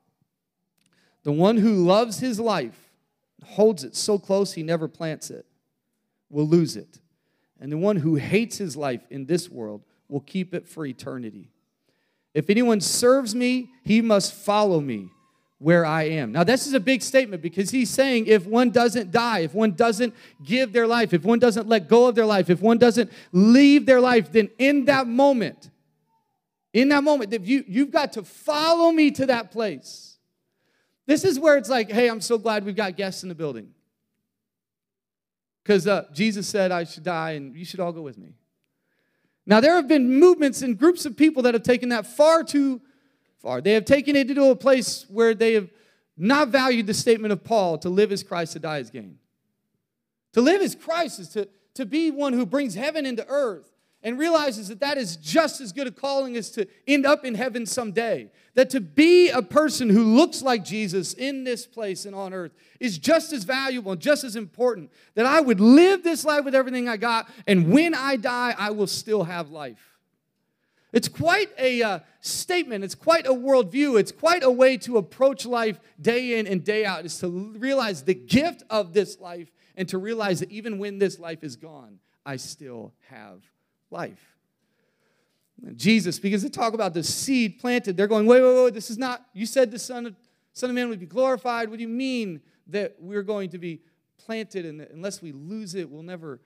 The 1.23 1.31
one 1.31 1.57
who 1.57 1.83
loves 1.83 2.19
his 2.19 2.39
life, 2.39 2.79
holds 3.43 3.83
it 3.83 3.95
so 3.95 4.17
close 4.17 4.53
he 4.53 4.63
never 4.63 4.87
plants 4.87 5.29
it, 5.29 5.45
will 6.29 6.47
lose 6.47 6.77
it. 6.77 6.99
And 7.59 7.71
the 7.71 7.77
one 7.77 7.97
who 7.97 8.15
hates 8.15 8.57
his 8.57 8.75
life 8.75 9.01
in 9.09 9.25
this 9.25 9.49
world 9.49 9.81
will 10.09 10.21
keep 10.21 10.53
it 10.53 10.67
for 10.67 10.85
eternity. 10.85 11.49
If 12.33 12.49
anyone 12.49 12.81
serves 12.81 13.33
me, 13.33 13.71
he 13.83 14.01
must 14.01 14.33
follow 14.33 14.81
me 14.81 15.09
where 15.57 15.85
I 15.85 16.03
am. 16.03 16.33
Now, 16.33 16.43
this 16.43 16.67
is 16.67 16.73
a 16.73 16.79
big 16.79 17.01
statement 17.01 17.41
because 17.41 17.71
he's 17.71 17.89
saying 17.89 18.27
if 18.27 18.45
one 18.45 18.71
doesn't 18.71 19.11
die, 19.11 19.39
if 19.39 19.53
one 19.53 19.71
doesn't 19.71 20.13
give 20.43 20.73
their 20.73 20.85
life, 20.85 21.13
if 21.13 21.23
one 21.23 21.39
doesn't 21.39 21.67
let 21.67 21.87
go 21.87 22.07
of 22.07 22.15
their 22.15 22.25
life, 22.25 22.49
if 22.49 22.61
one 22.61 22.77
doesn't 22.77 23.11
leave 23.31 23.85
their 23.85 24.01
life, 24.01 24.31
then 24.31 24.49
in 24.59 24.85
that 24.85 25.07
moment, 25.07 25.69
in 26.73 26.89
that 26.89 27.03
moment, 27.05 27.33
if 27.33 27.47
you, 27.47 27.63
you've 27.67 27.91
got 27.91 28.13
to 28.13 28.23
follow 28.23 28.91
me 28.91 29.11
to 29.11 29.27
that 29.27 29.51
place. 29.51 30.17
This 31.05 31.23
is 31.23 31.39
where 31.39 31.55
it's 31.55 31.69
like, 31.69 31.89
hey, 31.89 32.09
I'm 32.09 32.21
so 32.21 32.37
glad 32.37 32.65
we've 32.65 32.75
got 32.75 32.97
guests 32.97 33.23
in 33.23 33.29
the 33.29 33.35
building. 33.35 33.74
Because 35.65 35.87
uh, 35.87 36.05
Jesus 36.13 36.47
said 36.47 36.71
I 36.71 36.83
should 36.83 37.03
die 37.03 37.31
and 37.31 37.55
you 37.55 37.65
should 37.65 37.79
all 37.79 37.91
go 37.91 38.03
with 38.03 38.19
me. 38.19 38.35
Now, 39.47 39.59
there 39.59 39.75
have 39.75 39.87
been 39.87 40.19
movements 40.19 40.61
and 40.61 40.77
groups 40.77 41.07
of 41.07 41.17
people 41.17 41.41
that 41.43 41.55
have 41.55 41.63
taken 41.63 41.89
that 41.89 42.05
far 42.05 42.43
too 42.43 42.81
far. 43.39 43.61
They 43.61 43.73
have 43.73 43.85
taken 43.85 44.15
it 44.15 44.27
to 44.27 44.49
a 44.51 44.55
place 44.55 45.07
where 45.09 45.33
they 45.33 45.53
have 45.53 45.71
not 46.17 46.49
valued 46.49 46.85
the 46.85 46.93
statement 46.93 47.31
of 47.31 47.43
Paul 47.43 47.79
to 47.79 47.89
live 47.89 48.11
as 48.11 48.21
Christ, 48.21 48.53
to 48.53 48.59
die 48.59 48.77
as 48.77 48.91
gain. 48.91 49.17
To 50.33 50.41
live 50.41 50.61
as 50.61 50.75
Christ 50.75 51.19
is 51.19 51.29
to, 51.29 51.47
to 51.73 51.85
be 51.85 52.11
one 52.11 52.33
who 52.33 52.45
brings 52.45 52.75
heaven 52.75 53.07
into 53.07 53.25
earth 53.27 53.74
and 54.05 54.19
realizes 54.19 54.67
that 54.67 54.79
that 54.81 54.99
is 54.99 55.17
just 55.17 55.59
as 55.59 55.73
good 55.73 55.87
a 55.87 55.91
calling 55.91 56.37
as 56.37 56.51
to 56.51 56.67
end 56.87 57.07
up 57.07 57.25
in 57.25 57.33
heaven 57.33 57.65
someday. 57.65 58.29
That 58.53 58.69
to 58.69 58.79
be 58.79 59.31
a 59.31 59.41
person 59.41 59.89
who 59.89 60.03
looks 60.03 60.43
like 60.43 60.63
Jesus 60.63 61.13
in 61.13 61.43
this 61.43 61.65
place 61.65 62.05
and 62.05 62.15
on 62.15 62.31
earth 62.31 62.51
is 62.79 62.99
just 62.99 63.33
as 63.33 63.45
valuable 63.45 63.93
and 63.93 63.99
just 63.99 64.23
as 64.23 64.35
important. 64.35 64.91
That 65.15 65.25
I 65.25 65.41
would 65.41 65.59
live 65.59 66.03
this 66.03 66.23
life 66.23 66.45
with 66.45 66.53
everything 66.53 66.87
I 66.87 66.97
got, 66.97 67.27
and 67.47 67.71
when 67.73 67.95
I 67.95 68.15
die, 68.15 68.53
I 68.55 68.69
will 68.69 68.87
still 68.87 69.23
have 69.23 69.49
life. 69.49 69.97
It's 70.93 71.07
quite 71.07 71.49
a 71.57 71.81
uh, 71.81 71.99
statement. 72.21 72.83
It's 72.83 72.95
quite 72.95 73.25
a 73.25 73.33
worldview. 73.33 73.99
It's 73.99 74.11
quite 74.11 74.43
a 74.43 74.51
way 74.51 74.77
to 74.77 74.97
approach 74.97 75.47
life 75.47 75.79
day 75.99 76.37
in 76.39 76.45
and 76.45 76.63
day 76.63 76.85
out, 76.85 77.05
is 77.05 77.17
to 77.19 77.27
realize 77.57 78.03
the 78.03 78.13
gift 78.13 78.61
of 78.69 78.93
this 78.93 79.19
life 79.19 79.51
and 79.75 79.89
to 79.89 79.97
realize 79.97 80.41
that 80.41 80.51
even 80.51 80.77
when 80.77 80.99
this 80.99 81.17
life 81.17 81.43
is 81.43 81.55
gone, 81.55 81.97
I 82.23 82.35
still 82.37 82.93
have 83.09 83.41
life. 83.95 84.35
Jesus 85.75 86.19
begins 86.19 86.43
to 86.43 86.49
talk 86.49 86.73
about 86.73 86.93
the 86.93 87.01
seed 87.01 87.59
planted. 87.59 87.95
They're 87.95 88.07
going, 88.07 88.27
wait, 88.27 88.41
wait, 88.41 88.63
wait, 88.63 88.73
this 88.73 88.91
is 88.91 88.97
not, 88.97 89.25
you 89.33 89.45
said 89.45 89.71
the 89.71 89.79
Son 89.79 90.05
of, 90.05 90.15
Son 90.53 90.69
of 90.69 90.75
Man 90.75 90.89
would 90.89 90.99
be 90.99 91.05
glorified. 91.05 91.69
What 91.69 91.77
do 91.77 91.81
you 91.81 91.87
mean 91.89 92.41
that 92.67 92.95
we're 92.99 93.23
going 93.23 93.49
to 93.51 93.57
be 93.57 93.81
planted 94.17 94.65
and 94.65 94.81
unless 94.81 95.21
we 95.21 95.31
lose 95.31 95.73
it, 95.75 95.89
we'll 95.89 96.03
never 96.03 96.39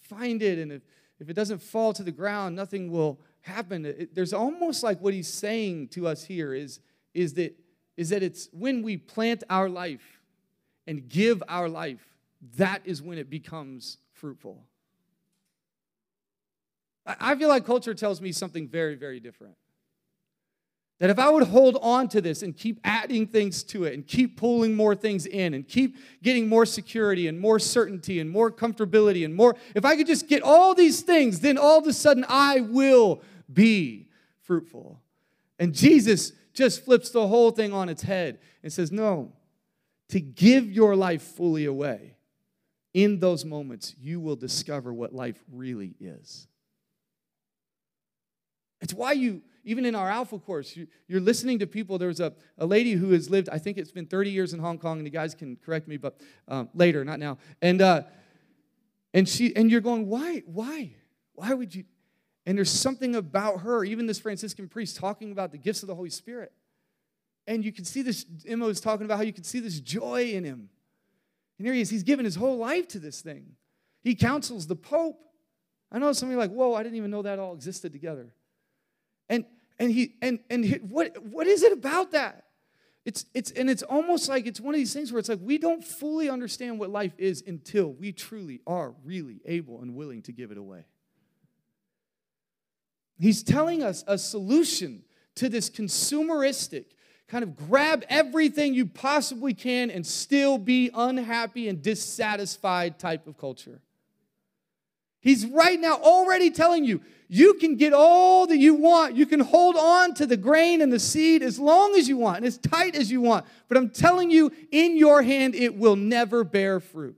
find 0.00 0.42
it? 0.42 0.58
And 0.58 0.72
if, 0.72 0.82
if 1.20 1.30
it 1.30 1.34
doesn't 1.34 1.62
fall 1.62 1.92
to 1.92 2.02
the 2.02 2.10
ground, 2.10 2.56
nothing 2.56 2.90
will 2.90 3.20
happen. 3.42 3.86
It, 3.86 4.14
there's 4.14 4.32
almost 4.32 4.82
like 4.82 5.00
what 5.00 5.14
he's 5.14 5.28
saying 5.28 5.88
to 5.88 6.08
us 6.08 6.24
here 6.24 6.52
is, 6.52 6.80
is, 7.14 7.34
that, 7.34 7.56
is 7.96 8.08
that 8.08 8.22
it's 8.22 8.48
when 8.52 8.82
we 8.82 8.96
plant 8.96 9.44
our 9.48 9.68
life 9.68 10.20
and 10.88 11.08
give 11.08 11.42
our 11.48 11.68
life, 11.68 12.04
that 12.56 12.82
is 12.84 13.00
when 13.00 13.18
it 13.18 13.30
becomes 13.30 13.98
fruitful. 14.12 14.64
I 17.04 17.34
feel 17.34 17.48
like 17.48 17.66
culture 17.66 17.94
tells 17.94 18.20
me 18.20 18.32
something 18.32 18.68
very, 18.68 18.94
very 18.94 19.18
different. 19.20 19.54
That 21.00 21.10
if 21.10 21.18
I 21.18 21.28
would 21.30 21.48
hold 21.48 21.78
on 21.82 22.08
to 22.10 22.20
this 22.20 22.44
and 22.44 22.56
keep 22.56 22.78
adding 22.84 23.26
things 23.26 23.64
to 23.64 23.82
it 23.84 23.94
and 23.94 24.06
keep 24.06 24.36
pulling 24.36 24.74
more 24.74 24.94
things 24.94 25.26
in 25.26 25.52
and 25.52 25.66
keep 25.66 25.96
getting 26.22 26.48
more 26.48 26.64
security 26.64 27.26
and 27.26 27.40
more 27.40 27.58
certainty 27.58 28.20
and 28.20 28.30
more 28.30 28.52
comfortability 28.52 29.24
and 29.24 29.34
more, 29.34 29.56
if 29.74 29.84
I 29.84 29.96
could 29.96 30.06
just 30.06 30.28
get 30.28 30.42
all 30.42 30.76
these 30.76 31.00
things, 31.00 31.40
then 31.40 31.58
all 31.58 31.78
of 31.78 31.88
a 31.88 31.92
sudden 31.92 32.24
I 32.28 32.60
will 32.60 33.20
be 33.52 34.06
fruitful. 34.42 35.00
And 35.58 35.74
Jesus 35.74 36.32
just 36.54 36.84
flips 36.84 37.10
the 37.10 37.26
whole 37.26 37.50
thing 37.50 37.72
on 37.72 37.88
its 37.88 38.02
head 38.02 38.38
and 38.62 38.72
says, 38.72 38.92
No, 38.92 39.32
to 40.10 40.20
give 40.20 40.70
your 40.70 40.94
life 40.94 41.22
fully 41.22 41.64
away, 41.64 42.14
in 42.94 43.18
those 43.18 43.44
moments, 43.44 43.96
you 44.00 44.20
will 44.20 44.36
discover 44.36 44.92
what 44.92 45.12
life 45.12 45.42
really 45.50 45.94
is. 45.98 46.46
It's 48.82 48.92
why 48.92 49.12
you, 49.12 49.40
even 49.64 49.86
in 49.86 49.94
our 49.94 50.10
Alpha 50.10 50.38
course, 50.40 50.76
you, 50.76 50.88
are 51.14 51.20
listening 51.20 51.60
to 51.60 51.66
people. 51.68 51.98
There's 51.98 52.18
a, 52.18 52.34
a 52.58 52.66
lady 52.66 52.92
who 52.92 53.12
has 53.12 53.30
lived, 53.30 53.48
I 53.48 53.58
think 53.58 53.78
it's 53.78 53.92
been 53.92 54.06
30 54.06 54.30
years 54.30 54.52
in 54.52 54.60
Hong 54.60 54.76
Kong, 54.76 54.98
and 54.98 55.06
you 55.06 55.12
guys 55.12 55.34
can 55.36 55.56
correct 55.64 55.86
me, 55.86 55.96
but 55.96 56.20
um, 56.48 56.68
later, 56.74 57.04
not 57.04 57.20
now. 57.20 57.38
And, 57.62 57.80
uh, 57.80 58.02
and, 59.14 59.28
she, 59.28 59.54
and 59.54 59.70
you're 59.70 59.80
going, 59.80 60.08
why? 60.08 60.42
Why? 60.46 60.96
Why 61.34 61.54
would 61.54 61.72
you? 61.74 61.84
And 62.44 62.58
there's 62.58 62.70
something 62.70 63.14
about 63.14 63.60
her, 63.60 63.84
even 63.84 64.06
this 64.06 64.18
Franciscan 64.18 64.68
priest, 64.68 64.96
talking 64.96 65.30
about 65.30 65.52
the 65.52 65.58
gifts 65.58 65.84
of 65.84 65.86
the 65.86 65.94
Holy 65.94 66.10
Spirit. 66.10 66.52
And 67.46 67.64
you 67.64 67.70
can 67.70 67.84
see 67.84 68.02
this, 68.02 68.26
Emma 68.44 68.66
was 68.66 68.80
talking 68.80 69.04
about 69.04 69.18
how 69.18 69.22
you 69.22 69.32
can 69.32 69.44
see 69.44 69.60
this 69.60 69.78
joy 69.78 70.32
in 70.32 70.42
him. 70.42 70.68
And 71.58 71.66
here 71.66 71.74
he 71.74 71.80
is, 71.80 71.88
he's 71.88 72.02
given 72.02 72.24
his 72.24 72.34
whole 72.34 72.56
life 72.56 72.88
to 72.88 72.98
this 72.98 73.20
thing. 73.20 73.52
He 74.02 74.16
counsels 74.16 74.66
the 74.66 74.74
Pope. 74.74 75.20
I 75.92 76.00
know 76.00 76.12
some 76.12 76.28
of 76.28 76.32
you 76.32 76.38
are 76.38 76.42
like, 76.42 76.50
whoa, 76.50 76.74
I 76.74 76.82
didn't 76.82 76.96
even 76.96 77.12
know 77.12 77.22
that 77.22 77.38
all 77.38 77.54
existed 77.54 77.92
together. 77.92 78.32
And 79.28 79.44
and 79.78 79.90
he 79.90 80.14
and 80.22 80.40
and 80.50 80.64
he, 80.64 80.74
what 80.76 81.22
what 81.24 81.46
is 81.46 81.62
it 81.62 81.72
about 81.72 82.12
that? 82.12 82.44
It's 83.04 83.26
it's 83.34 83.50
and 83.50 83.68
it's 83.68 83.82
almost 83.82 84.28
like 84.28 84.46
it's 84.46 84.60
one 84.60 84.74
of 84.74 84.78
these 84.78 84.92
things 84.92 85.12
where 85.12 85.18
it's 85.18 85.28
like 85.28 85.40
we 85.42 85.58
don't 85.58 85.82
fully 85.82 86.28
understand 86.28 86.78
what 86.78 86.90
life 86.90 87.14
is 87.18 87.42
until 87.46 87.92
we 87.92 88.12
truly 88.12 88.60
are 88.66 88.94
really 89.04 89.40
able 89.44 89.80
and 89.80 89.94
willing 89.94 90.22
to 90.22 90.32
give 90.32 90.50
it 90.50 90.58
away. 90.58 90.84
He's 93.18 93.42
telling 93.42 93.82
us 93.82 94.04
a 94.06 94.18
solution 94.18 95.02
to 95.36 95.48
this 95.48 95.70
consumeristic 95.70 96.86
kind 97.28 97.42
of 97.42 97.56
grab 97.56 98.04
everything 98.08 98.74
you 98.74 98.84
possibly 98.84 99.54
can 99.54 99.90
and 99.90 100.06
still 100.06 100.58
be 100.58 100.90
unhappy 100.92 101.68
and 101.68 101.80
dissatisfied 101.80 102.98
type 102.98 103.26
of 103.26 103.38
culture. 103.38 103.80
He's 105.20 105.46
right 105.46 105.80
now 105.80 105.94
already 105.94 106.50
telling 106.50 106.84
you 106.84 107.00
you 107.34 107.54
can 107.54 107.76
get 107.76 107.94
all 107.94 108.46
that 108.46 108.58
you 108.58 108.74
want. 108.74 109.16
You 109.16 109.24
can 109.24 109.40
hold 109.40 109.74
on 109.74 110.12
to 110.16 110.26
the 110.26 110.36
grain 110.36 110.82
and 110.82 110.92
the 110.92 110.98
seed 110.98 111.42
as 111.42 111.58
long 111.58 111.94
as 111.94 112.06
you 112.06 112.18
want 112.18 112.36
and 112.36 112.46
as 112.46 112.58
tight 112.58 112.94
as 112.94 113.10
you 113.10 113.22
want. 113.22 113.46
But 113.68 113.78
I'm 113.78 113.88
telling 113.88 114.30
you, 114.30 114.52
in 114.70 114.98
your 114.98 115.22
hand, 115.22 115.54
it 115.54 115.74
will 115.74 115.96
never 115.96 116.44
bear 116.44 116.78
fruit. 116.78 117.16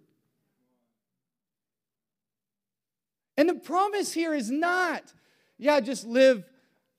And 3.37 3.49
the 3.49 3.57
promise 3.57 4.13
here 4.13 4.33
is 4.33 4.53
not, 4.53 5.03
yeah, 5.59 5.81
just 5.81 6.07
live 6.07 6.45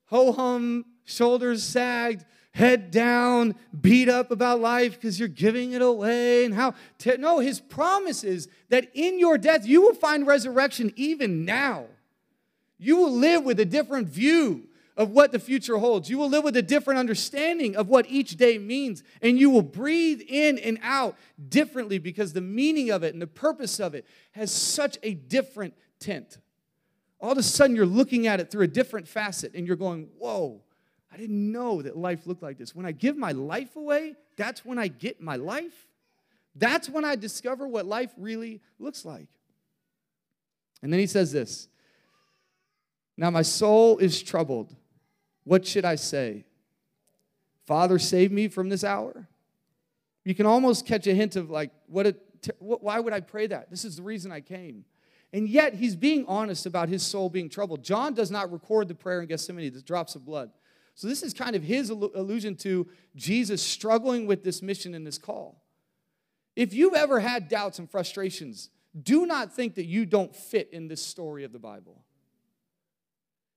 ho 0.08 0.32
hum, 0.32 0.84
shoulders 1.06 1.62
sagged, 1.62 2.22
head 2.50 2.90
down, 2.90 3.54
beat 3.80 4.10
up 4.10 4.30
about 4.30 4.60
life 4.60 4.92
because 4.92 5.18
you're 5.18 5.26
giving 5.26 5.72
it 5.72 5.80
away 5.80 6.44
and 6.44 6.52
how. 6.52 6.74
Te- 6.98 7.16
no, 7.16 7.38
his 7.38 7.60
promise 7.60 8.24
is 8.24 8.46
that 8.68 8.90
in 8.92 9.18
your 9.18 9.38
death, 9.38 9.66
you 9.66 9.80
will 9.80 9.94
find 9.94 10.26
resurrection 10.26 10.92
even 10.96 11.46
now. 11.46 11.86
You 12.78 12.96
will 12.96 13.12
live 13.12 13.44
with 13.44 13.60
a 13.60 13.64
different 13.64 14.08
view 14.08 14.68
of 14.96 15.10
what 15.10 15.30
the 15.30 15.38
future 15.38 15.76
holds. 15.76 16.08
You 16.08 16.18
will 16.18 16.28
live 16.28 16.44
with 16.44 16.56
a 16.56 16.62
different 16.62 16.98
understanding 16.98 17.76
of 17.76 17.88
what 17.88 18.06
each 18.08 18.36
day 18.36 18.58
means. 18.58 19.02
And 19.20 19.38
you 19.38 19.50
will 19.50 19.62
breathe 19.62 20.22
in 20.26 20.58
and 20.58 20.78
out 20.82 21.16
differently 21.48 21.98
because 21.98 22.32
the 22.32 22.40
meaning 22.40 22.90
of 22.90 23.02
it 23.02 23.12
and 23.12 23.20
the 23.20 23.26
purpose 23.26 23.78
of 23.78 23.94
it 23.94 24.06
has 24.32 24.50
such 24.50 24.98
a 25.02 25.14
different 25.14 25.74
tint. 25.98 26.38
All 27.20 27.32
of 27.32 27.38
a 27.38 27.42
sudden, 27.42 27.76
you're 27.76 27.86
looking 27.86 28.26
at 28.26 28.40
it 28.40 28.50
through 28.50 28.64
a 28.64 28.68
different 28.68 29.06
facet 29.06 29.54
and 29.54 29.66
you're 29.66 29.76
going, 29.76 30.08
whoa, 30.18 30.62
I 31.12 31.16
didn't 31.16 31.50
know 31.52 31.82
that 31.82 31.96
life 31.96 32.26
looked 32.26 32.42
like 32.42 32.58
this. 32.58 32.74
When 32.74 32.86
I 32.86 32.92
give 32.92 33.16
my 33.16 33.32
life 33.32 33.76
away, 33.76 34.14
that's 34.36 34.64
when 34.64 34.78
I 34.78 34.88
get 34.88 35.20
my 35.20 35.36
life. 35.36 35.86
That's 36.54 36.88
when 36.88 37.04
I 37.04 37.16
discover 37.16 37.68
what 37.68 37.86
life 37.86 38.12
really 38.16 38.60
looks 38.78 39.04
like. 39.04 39.28
And 40.82 40.92
then 40.92 41.00
he 41.00 41.06
says 41.06 41.32
this 41.32 41.68
Now 43.16 43.30
my 43.30 43.42
soul 43.42 43.98
is 43.98 44.22
troubled. 44.22 44.74
What 45.44 45.66
should 45.66 45.84
I 45.84 45.94
say? 45.94 46.44
Father, 47.66 47.98
save 47.98 48.30
me 48.30 48.48
from 48.48 48.68
this 48.68 48.84
hour? 48.84 49.28
You 50.24 50.34
can 50.34 50.46
almost 50.46 50.86
catch 50.86 51.06
a 51.06 51.14
hint 51.14 51.36
of 51.36 51.50
like, 51.50 51.70
what, 51.86 52.06
a, 52.06 52.16
why 52.58 53.00
would 53.00 53.12
I 53.12 53.20
pray 53.20 53.46
that? 53.46 53.70
This 53.70 53.84
is 53.84 53.96
the 53.96 54.02
reason 54.02 54.32
I 54.32 54.40
came. 54.40 54.84
And 55.32 55.48
yet, 55.48 55.74
he's 55.74 55.96
being 55.96 56.24
honest 56.26 56.66
about 56.66 56.88
his 56.88 57.02
soul 57.02 57.28
being 57.28 57.48
troubled. 57.48 57.82
John 57.82 58.14
does 58.14 58.30
not 58.30 58.52
record 58.52 58.88
the 58.88 58.94
prayer 58.94 59.20
in 59.20 59.26
Gethsemane, 59.26 59.72
the 59.72 59.82
drops 59.82 60.14
of 60.14 60.24
blood. 60.24 60.50
So, 60.94 61.08
this 61.08 61.22
is 61.22 61.34
kind 61.34 61.56
of 61.56 61.62
his 61.62 61.90
allusion 61.90 62.54
to 62.56 62.88
Jesus 63.16 63.62
struggling 63.62 64.26
with 64.26 64.44
this 64.44 64.62
mission 64.62 64.94
and 64.94 65.06
this 65.06 65.18
call. 65.18 65.62
If 66.54 66.72
you've 66.72 66.94
ever 66.94 67.20
had 67.20 67.48
doubts 67.48 67.78
and 67.78 67.90
frustrations, 67.90 68.70
do 69.00 69.26
not 69.26 69.52
think 69.52 69.74
that 69.74 69.84
you 69.84 70.06
don't 70.06 70.34
fit 70.34 70.70
in 70.72 70.88
this 70.88 71.04
story 71.04 71.44
of 71.44 71.52
the 71.52 71.58
Bible. 71.58 72.05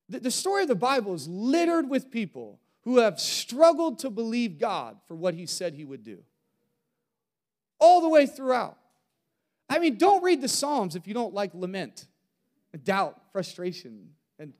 The 0.10 0.32
story 0.32 0.63
of 0.63 0.67
the 0.67 0.76
Bible 0.76 1.13
is 1.13 1.28
littered 1.28 1.88
with 1.88 2.10
people 2.10 2.60
who 2.82 2.98
have 2.98 3.19
struggled 3.19 4.00
to 4.00 4.10
believe 4.10 4.58
God 4.58 4.98
for 5.08 5.15
what 5.15 5.36
he 5.36 5.45
said 5.45 5.76
he 5.76 5.86
would 5.86 6.04
do. 6.04 6.24
All 7.80 8.02
the 8.02 8.10
way 8.10 8.26
throughout. 8.26 8.78
I 9.69 9.78
mean, 9.78 9.98
don't 9.98 10.24
read 10.24 10.41
the 10.41 10.48
Psalms 10.48 10.95
if 10.95 11.08
you 11.08 11.13
don't 11.13 11.34
like 11.34 11.54
lament, 11.54 12.08
doubt, 12.84 13.22
frustration, 13.32 14.10
and 14.39 14.54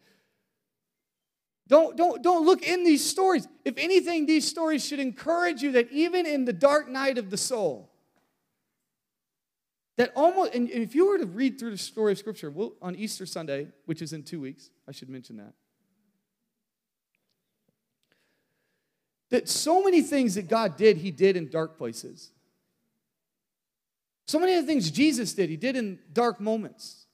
don't, 1.68 1.98
don't, 1.98 2.22
don't 2.22 2.46
look 2.46 2.62
in 2.62 2.84
these 2.84 3.04
stories. 3.04 3.48
If 3.66 3.76
anything, 3.78 4.28
these 4.28 4.48
stories 4.48 4.86
should 4.86 5.00
encourage 5.00 5.64
you 5.64 5.72
that 5.74 5.92
even 5.92 6.28
in 6.28 6.46
the 6.46 6.54
dark 6.54 6.88
night 6.88 7.18
of 7.18 7.32
the 7.32 7.38
soul, 7.38 7.89
that 10.00 10.14
almost, 10.16 10.56
and 10.56 10.70
if 10.70 10.96
you 10.96 11.10
were 11.10 11.18
to 11.18 11.26
read 11.26 11.60
through 11.60 11.72
the 11.72 11.78
story 11.78 12.14
of 12.14 12.18
Scripture, 12.18 12.54
on 12.82 12.96
Easter 12.96 13.26
Sunday, 13.26 13.68
which 13.86 14.02
is 14.02 14.14
in 14.14 14.24
two 14.24 14.40
weeks, 14.40 14.70
I 14.88 14.94
should 14.94 15.10
mention 15.10 15.36
that, 15.36 15.52
that 19.30 19.50
so 19.50 19.84
many 19.84 20.02
things 20.02 20.36
that 20.36 20.48
God 20.48 20.78
did, 20.78 20.96
He 20.96 21.12
did 21.12 21.36
in 21.36 21.50
dark 21.50 21.78
places. 21.78 22.32
So 24.26 24.40
many 24.40 24.56
of 24.56 24.64
the 24.64 24.68
things 24.68 24.90
Jesus 24.90 25.34
did, 25.34 25.50
He 25.50 25.58
did 25.58 25.76
in 25.76 26.00
dark 26.14 26.40
moments. 26.40 27.06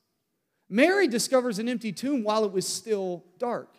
Mary 0.69 1.07
discovers 1.07 1.57
an 1.57 1.67
empty 1.67 1.91
tomb 1.91 2.23
while 2.23 2.45
it 2.45 2.51
was 2.51 2.67
still 2.67 3.23
dark. 3.39 3.77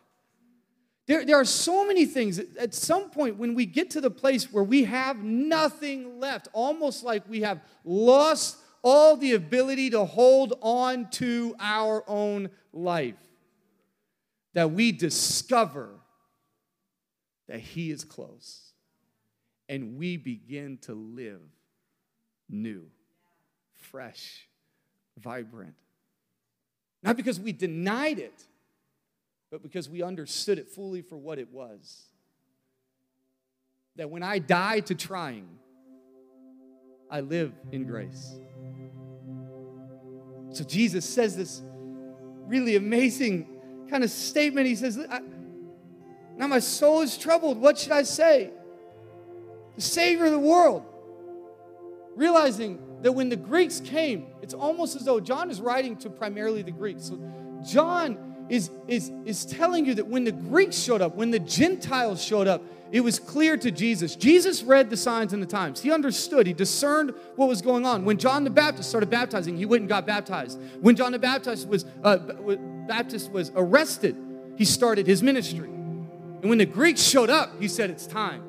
There, 1.07 1.25
there 1.25 1.37
are 1.37 1.45
so 1.45 1.87
many 1.87 2.07
things. 2.07 2.41
At 2.59 2.75
some 2.75 3.11
point, 3.11 3.37
when 3.37 3.55
we 3.55 3.67
get 3.67 3.91
to 3.91 4.01
the 4.01 4.11
place 4.11 4.53
where 4.53 4.65
we 4.65 4.83
have 4.83 5.19
nothing 5.23 6.19
left, 6.19 6.49
almost 6.53 7.05
like 7.05 7.23
we 7.29 7.43
have 7.43 7.61
lost 7.85 8.57
all 8.87 9.17
the 9.17 9.33
ability 9.33 9.91
to 9.91 10.05
hold 10.05 10.55
on 10.63 11.11
to 11.11 11.57
our 11.59 12.05
own 12.07 12.49
life, 12.73 13.19
that 14.55 14.71
we 14.71 14.93
discover 14.93 15.91
that 17.49 17.59
He 17.59 17.91
is 17.91 18.05
close 18.05 18.73
and 19.69 19.99
we 19.99 20.17
begin 20.17 20.79
to 20.83 20.95
live 20.95 21.41
new, 22.49 22.87
fresh, 23.75 24.47
vibrant. 25.19 25.75
Not 27.03 27.17
because 27.17 27.41
we 27.41 27.51
denied 27.51 28.21
it 28.21 28.47
but 29.51 29.63
because 29.63 29.89
we 29.89 30.03
understood 30.03 30.59
it 30.59 30.69
fully 30.69 31.03
for 31.03 31.17
what 31.17 31.39
it 31.39 31.51
was. 31.53 32.05
That 33.97 34.11
when 34.11 34.23
I 34.23 34.39
die 34.39 34.81
to 34.81 34.95
trying, 34.95 35.49
I 37.11 37.21
live 37.21 37.53
in 37.73 37.85
grace. 37.85 38.39
So 40.51 40.65
Jesus 40.65 41.05
says 41.05 41.37
this 41.37 41.63
really 42.47 42.77
amazing 42.77 43.47
kind 43.91 44.05
of 44.05 44.11
statement. 44.11 44.67
He 44.67 44.77
says, 44.77 44.97
Now 46.37 46.47
my 46.47 46.59
soul 46.59 47.03
is 47.03 47.17
troubled. 47.17 47.59
What 47.59 47.79
should 47.79 47.93
I 47.93 48.03
say? 48.03 48.51
The 49.75 49.83
Savior 49.83 50.27
of 50.27 50.33
the 50.33 50.39
world. 50.39 50.85
Realizing 52.15 52.79
that 53.03 53.13
when 53.13 53.29
the 53.29 53.37
Greeks 53.37 53.81
came, 53.81 54.27
it's 54.41 54.55
almost 54.55 54.97
as 54.97 55.05
though 55.05 55.21
John 55.21 55.51
is 55.51 55.61
writing 55.61 55.97
to 55.99 56.11
primarily 56.11 56.63
the 56.63 56.71
Greeks. 56.71 57.05
So 57.05 57.21
John 57.65 58.47
is, 58.49 58.71
is, 58.89 59.13
is 59.25 59.45
telling 59.45 59.85
you 59.85 59.95
that 59.95 60.07
when 60.07 60.25
the 60.25 60.33
Greeks 60.33 60.79
showed 60.79 61.03
up, 61.03 61.15
when 61.15 61.31
the 61.31 61.39
Gentiles 61.39 62.23
showed 62.23 62.47
up, 62.47 62.63
it 62.97 63.05
was 63.05 63.19
clear 63.19 63.59
to 63.59 63.71
Jesus. 63.71 64.17
Jesus 64.17 64.63
read 64.63 64.89
the 64.89 64.97
signs 64.97 65.35
and 65.35 65.43
the 65.43 65.47
times. 65.47 65.83
He 65.83 65.93
understood, 65.93 66.47
he 66.47 66.55
discerned 66.55 67.13
what 67.35 67.47
was 67.47 67.61
going 67.61 67.85
on. 67.85 68.07
When 68.07 68.17
John 68.17 68.43
the 68.43 68.49
Baptist 68.49 68.89
started 68.89 69.11
baptizing, 69.11 69.59
he 69.59 69.67
went 69.67 69.83
and 69.83 69.89
got 69.89 70.07
baptized. 70.07 70.59
When 70.81 70.97
John 70.97 71.13
the 71.13 71.19
Baptist 71.19 71.69
was, 71.69 71.85
uh, 72.03 72.17
Baptist 72.89 73.31
was 73.31 73.53
arrested, 73.55 74.17
he 74.57 74.65
started 74.65 75.07
his 75.07 75.23
ministry. 75.23 75.69
And 75.69 76.49
when 76.49 76.57
the 76.57 76.65
Greeks 76.65 77.03
showed 77.03 77.29
up, 77.29 77.61
he 77.61 77.69
said, 77.69 77.91
It's 77.91 78.07
time. 78.07 78.43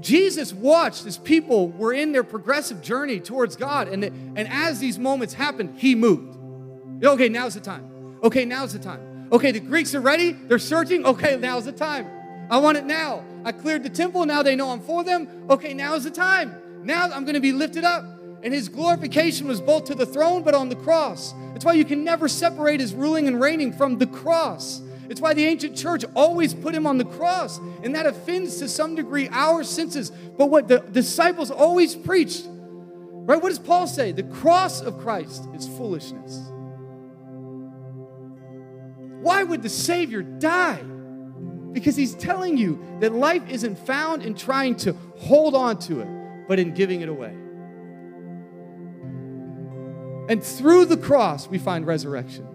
Jesus 0.00 0.54
watched 0.54 1.04
as 1.04 1.18
people 1.18 1.68
were 1.68 1.92
in 1.92 2.12
their 2.12 2.24
progressive 2.24 2.80
journey 2.80 3.20
towards 3.20 3.56
God. 3.56 3.88
And, 3.88 4.02
and 4.02 4.48
as 4.48 4.80
these 4.80 4.98
moments 4.98 5.34
happened, 5.34 5.78
he 5.78 5.94
moved. 5.94 6.38
Okay, 7.04 7.28
now's 7.28 7.52
the 7.52 7.60
time. 7.60 8.16
Okay, 8.22 8.46
now's 8.46 8.72
the 8.72 8.78
time. 8.78 9.28
Okay, 9.30 9.52
the 9.52 9.60
Greeks 9.60 9.94
are 9.94 10.00
ready. 10.00 10.32
They're 10.32 10.58
searching. 10.58 11.04
Okay, 11.04 11.36
now's 11.36 11.66
the 11.66 11.72
time. 11.72 12.06
I 12.50 12.56
want 12.56 12.78
it 12.78 12.86
now. 12.86 13.22
I 13.44 13.52
cleared 13.52 13.82
the 13.82 13.90
temple. 13.90 14.24
Now 14.26 14.42
they 14.42 14.56
know 14.56 14.70
I'm 14.70 14.80
for 14.80 15.04
them. 15.04 15.28
Okay, 15.48 15.74
now 15.74 15.94
is 15.94 16.04
the 16.04 16.10
time. 16.10 16.54
Now 16.82 17.04
I'm 17.04 17.24
going 17.24 17.34
to 17.34 17.40
be 17.40 17.52
lifted 17.52 17.84
up. 17.84 18.04
And 18.42 18.54
his 18.54 18.68
glorification 18.68 19.46
was 19.48 19.60
both 19.60 19.84
to 19.86 19.94
the 19.94 20.06
throne 20.06 20.42
but 20.42 20.54
on 20.54 20.68
the 20.68 20.76
cross. 20.76 21.34
That's 21.52 21.64
why 21.64 21.74
you 21.74 21.84
can 21.84 22.04
never 22.04 22.28
separate 22.28 22.80
his 22.80 22.94
ruling 22.94 23.28
and 23.28 23.40
reigning 23.40 23.72
from 23.72 23.98
the 23.98 24.06
cross. 24.06 24.80
It's 25.10 25.20
why 25.20 25.34
the 25.34 25.44
ancient 25.44 25.76
church 25.76 26.04
always 26.14 26.54
put 26.54 26.72
him 26.72 26.86
on 26.86 26.96
the 26.96 27.04
cross, 27.04 27.58
and 27.82 27.96
that 27.96 28.06
offends 28.06 28.58
to 28.58 28.68
some 28.68 28.94
degree 28.94 29.28
our 29.32 29.64
senses. 29.64 30.10
But 30.10 30.46
what 30.46 30.68
the 30.68 30.78
disciples 30.78 31.50
always 31.50 31.96
preached, 31.96 32.46
right? 32.46 33.42
What 33.42 33.48
does 33.48 33.58
Paul 33.58 33.88
say? 33.88 34.12
The 34.12 34.22
cross 34.22 34.80
of 34.80 34.98
Christ 35.00 35.48
is 35.52 35.66
foolishness. 35.66 36.52
Why 39.20 39.42
would 39.42 39.62
the 39.62 39.68
Savior 39.68 40.22
die? 40.22 40.80
Because 41.72 41.96
he's 41.96 42.14
telling 42.14 42.56
you 42.56 42.84
that 43.00 43.12
life 43.12 43.48
isn't 43.48 43.78
found 43.78 44.22
in 44.22 44.34
trying 44.34 44.76
to 44.76 44.94
hold 45.16 45.54
on 45.54 45.78
to 45.80 46.00
it, 46.00 46.08
but 46.48 46.58
in 46.58 46.74
giving 46.74 47.00
it 47.00 47.08
away. 47.08 47.34
And 50.28 50.42
through 50.42 50.86
the 50.86 50.96
cross, 50.96 51.48
we 51.48 51.58
find 51.58 51.86
resurrection. 51.86 52.46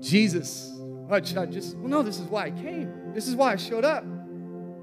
Jesus, 0.00 0.72
I 1.10 1.20
just, 1.20 1.76
well, 1.76 1.88
no, 1.88 2.02
this 2.02 2.18
is 2.18 2.26
why 2.26 2.46
I 2.46 2.50
came. 2.50 3.12
This 3.14 3.28
is 3.28 3.36
why 3.36 3.52
I 3.52 3.56
showed 3.56 3.84
up. 3.84 4.04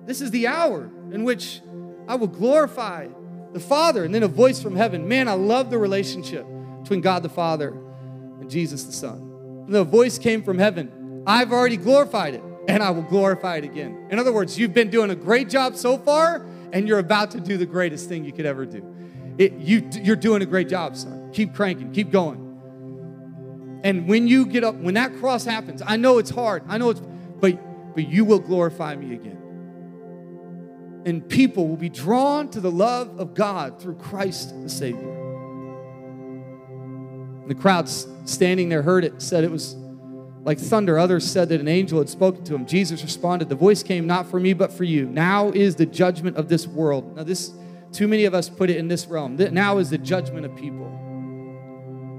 This 0.05 0.21
is 0.21 0.31
the 0.31 0.47
hour 0.47 0.89
in 1.11 1.23
which 1.23 1.61
I 2.07 2.15
will 2.15 2.27
glorify 2.27 3.07
the 3.53 3.59
Father. 3.59 4.03
And 4.03 4.13
then 4.13 4.23
a 4.23 4.27
voice 4.27 4.61
from 4.61 4.75
heaven 4.75 5.07
man, 5.07 5.27
I 5.27 5.33
love 5.33 5.69
the 5.69 5.77
relationship 5.77 6.45
between 6.81 7.01
God 7.01 7.23
the 7.23 7.29
Father 7.29 7.69
and 8.39 8.49
Jesus 8.49 8.83
the 8.83 8.91
Son. 8.91 9.63
And 9.65 9.73
the 9.73 9.83
voice 9.83 10.17
came 10.17 10.41
from 10.41 10.57
heaven 10.57 10.91
I've 11.29 11.51
already 11.53 11.77
glorified 11.77 12.33
it, 12.33 12.43
and 12.67 12.81
I 12.81 12.89
will 12.89 13.03
glorify 13.03 13.57
it 13.57 13.63
again. 13.63 14.07
In 14.09 14.17
other 14.17 14.33
words, 14.33 14.57
you've 14.57 14.73
been 14.73 14.89
doing 14.89 15.11
a 15.11 15.15
great 15.15 15.47
job 15.47 15.75
so 15.75 15.95
far, 15.95 16.43
and 16.73 16.87
you're 16.87 16.97
about 16.97 17.29
to 17.31 17.39
do 17.39 17.55
the 17.55 17.67
greatest 17.67 18.09
thing 18.09 18.25
you 18.25 18.31
could 18.31 18.47
ever 18.47 18.65
do. 18.65 18.83
It, 19.37 19.53
you, 19.53 19.87
you're 20.01 20.15
doing 20.15 20.41
a 20.41 20.47
great 20.47 20.69
job, 20.69 20.97
son. 20.97 21.29
Keep 21.31 21.53
cranking, 21.53 21.91
keep 21.91 22.09
going. 22.09 23.79
And 23.83 24.07
when 24.07 24.27
you 24.27 24.47
get 24.47 24.63
up, 24.63 24.73
when 24.77 24.95
that 24.95 25.15
cross 25.17 25.45
happens, 25.45 25.83
I 25.85 25.97
know 25.97 26.17
it's 26.17 26.31
hard. 26.31 26.63
I 26.67 26.79
know 26.79 26.89
it's, 26.89 27.01
but, 27.39 27.93
but 27.93 28.09
you 28.09 28.25
will 28.25 28.39
glorify 28.39 28.95
me 28.95 29.13
again. 29.13 31.03
And 31.05 31.29
people 31.29 31.67
will 31.67 31.77
be 31.77 31.89
drawn 31.89 32.49
to 32.49 32.59
the 32.59 32.71
love 32.71 33.19
of 33.19 33.35
God 33.35 33.79
through 33.79 33.97
Christ 33.97 34.59
the 34.63 34.67
Savior. 34.67 35.15
The 37.47 37.53
crowd 37.53 37.87
standing 37.87 38.69
there 38.69 38.81
heard 38.81 39.05
it, 39.05 39.21
said 39.21 39.43
it 39.43 39.51
was 39.51 39.75
like 40.43 40.59
thunder. 40.59 40.97
Others 40.97 41.29
said 41.29 41.49
that 41.49 41.59
an 41.59 41.67
angel 41.67 41.99
had 41.99 42.09
spoken 42.09 42.43
to 42.45 42.55
him. 42.55 42.65
Jesus 42.65 43.03
responded, 43.03 43.49
The 43.49 43.55
voice 43.55 43.83
came 43.83 44.07
not 44.07 44.27
for 44.27 44.39
me, 44.39 44.53
but 44.53 44.71
for 44.71 44.83
you. 44.83 45.05
Now 45.05 45.49
is 45.49 45.75
the 45.75 45.85
judgment 45.85 46.37
of 46.37 46.49
this 46.49 46.67
world. 46.67 47.15
Now, 47.15 47.23
this, 47.23 47.51
too 47.91 48.07
many 48.07 48.25
of 48.25 48.33
us 48.33 48.49
put 48.49 48.69
it 48.69 48.77
in 48.77 48.87
this 48.87 49.07
realm. 49.07 49.35
Now 49.35 49.77
is 49.77 49.89
the 49.89 49.97
judgment 49.97 50.45
of 50.45 50.55
people. 50.55 50.85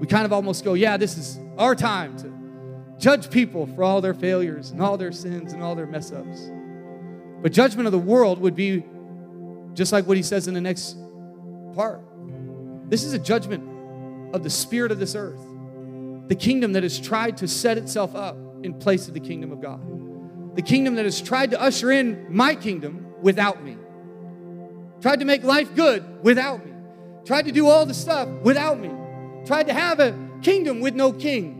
We 0.00 0.06
kind 0.06 0.24
of 0.24 0.32
almost 0.32 0.64
go, 0.64 0.74
Yeah, 0.74 0.96
this 0.96 1.16
is 1.16 1.38
our 1.58 1.74
time 1.74 2.16
to 2.18 2.32
judge 2.98 3.30
people 3.30 3.66
for 3.66 3.82
all 3.82 4.00
their 4.00 4.14
failures 4.14 4.70
and 4.70 4.82
all 4.82 4.96
their 4.96 5.12
sins 5.12 5.52
and 5.52 5.62
all 5.62 5.74
their 5.74 5.86
mess 5.86 6.12
ups. 6.12 6.50
But 7.42 7.52
judgment 7.52 7.86
of 7.86 7.92
the 7.92 7.98
world 7.98 8.38
would 8.40 8.54
be 8.54 8.84
just 9.72 9.92
like 9.92 10.06
what 10.06 10.16
he 10.16 10.22
says 10.22 10.48
in 10.48 10.54
the 10.54 10.60
next 10.60 10.96
part. 11.74 12.00
This 12.90 13.04
is 13.04 13.12
a 13.12 13.18
judgment 13.18 14.34
of 14.34 14.42
the 14.42 14.50
spirit 14.50 14.92
of 14.92 14.98
this 14.98 15.14
earth, 15.14 15.40
the 16.30 16.36
kingdom 16.36 16.74
that 16.74 16.84
has 16.84 17.00
tried 17.00 17.36
to 17.38 17.48
set 17.48 17.76
itself 17.76 18.14
up 18.14 18.36
in 18.62 18.72
place 18.74 19.08
of 19.08 19.14
the 19.14 19.20
kingdom 19.20 19.50
of 19.50 19.60
God, 19.60 19.80
the 20.54 20.62
kingdom 20.62 20.94
that 20.94 21.04
has 21.04 21.20
tried 21.20 21.50
to 21.50 21.60
usher 21.60 21.90
in 21.90 22.24
my 22.32 22.54
kingdom 22.54 23.12
without 23.20 23.64
me, 23.64 23.76
tried 25.00 25.18
to 25.18 25.24
make 25.24 25.42
life 25.42 25.74
good 25.74 26.22
without 26.22 26.64
me, 26.64 26.72
tried 27.24 27.46
to 27.46 27.52
do 27.52 27.66
all 27.66 27.84
the 27.84 27.92
stuff 27.92 28.28
without 28.44 28.78
me, 28.78 28.92
tried 29.44 29.66
to 29.66 29.72
have 29.72 29.98
a 29.98 30.16
kingdom 30.40 30.80
with 30.80 30.94
no 30.94 31.12
king. 31.12 31.56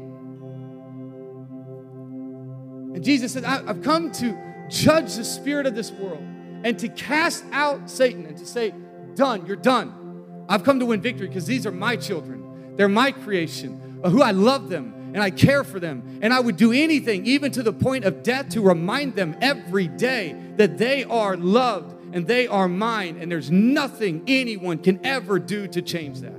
And 2.94 3.02
Jesus 3.02 3.32
said, 3.32 3.42
I've 3.42 3.82
come 3.82 4.12
to 4.12 4.38
judge 4.68 5.16
the 5.16 5.24
spirit 5.24 5.66
of 5.66 5.74
this 5.74 5.90
world 5.90 6.22
and 6.62 6.78
to 6.78 6.88
cast 6.90 7.42
out 7.50 7.90
Satan 7.90 8.24
and 8.24 8.38
to 8.38 8.46
say, 8.46 8.72
Done, 9.16 9.46
you're 9.46 9.56
done. 9.56 10.44
I've 10.48 10.62
come 10.62 10.78
to 10.78 10.86
win 10.86 11.00
victory 11.00 11.26
because 11.26 11.44
these 11.44 11.66
are 11.66 11.72
my 11.72 11.96
children. 11.96 12.76
They're 12.76 12.88
my 12.88 13.10
creation, 13.10 13.89
who 14.04 14.22
I 14.22 14.30
love 14.30 14.68
them 14.68 14.94
and 15.14 15.22
I 15.22 15.30
care 15.30 15.64
for 15.64 15.80
them. 15.80 16.20
And 16.22 16.32
I 16.32 16.40
would 16.40 16.56
do 16.56 16.72
anything, 16.72 17.26
even 17.26 17.50
to 17.52 17.62
the 17.62 17.72
point 17.72 18.04
of 18.04 18.22
death, 18.22 18.50
to 18.50 18.60
remind 18.60 19.16
them 19.16 19.36
every 19.40 19.88
day 19.88 20.36
that 20.56 20.78
they 20.78 21.04
are 21.04 21.36
loved 21.36 21.96
and 22.14 22.26
they 22.26 22.46
are 22.46 22.68
mine. 22.68 23.18
And 23.20 23.30
there's 23.30 23.50
nothing 23.50 24.22
anyone 24.26 24.78
can 24.78 25.04
ever 25.04 25.38
do 25.38 25.66
to 25.68 25.82
change 25.82 26.20
that. 26.20 26.38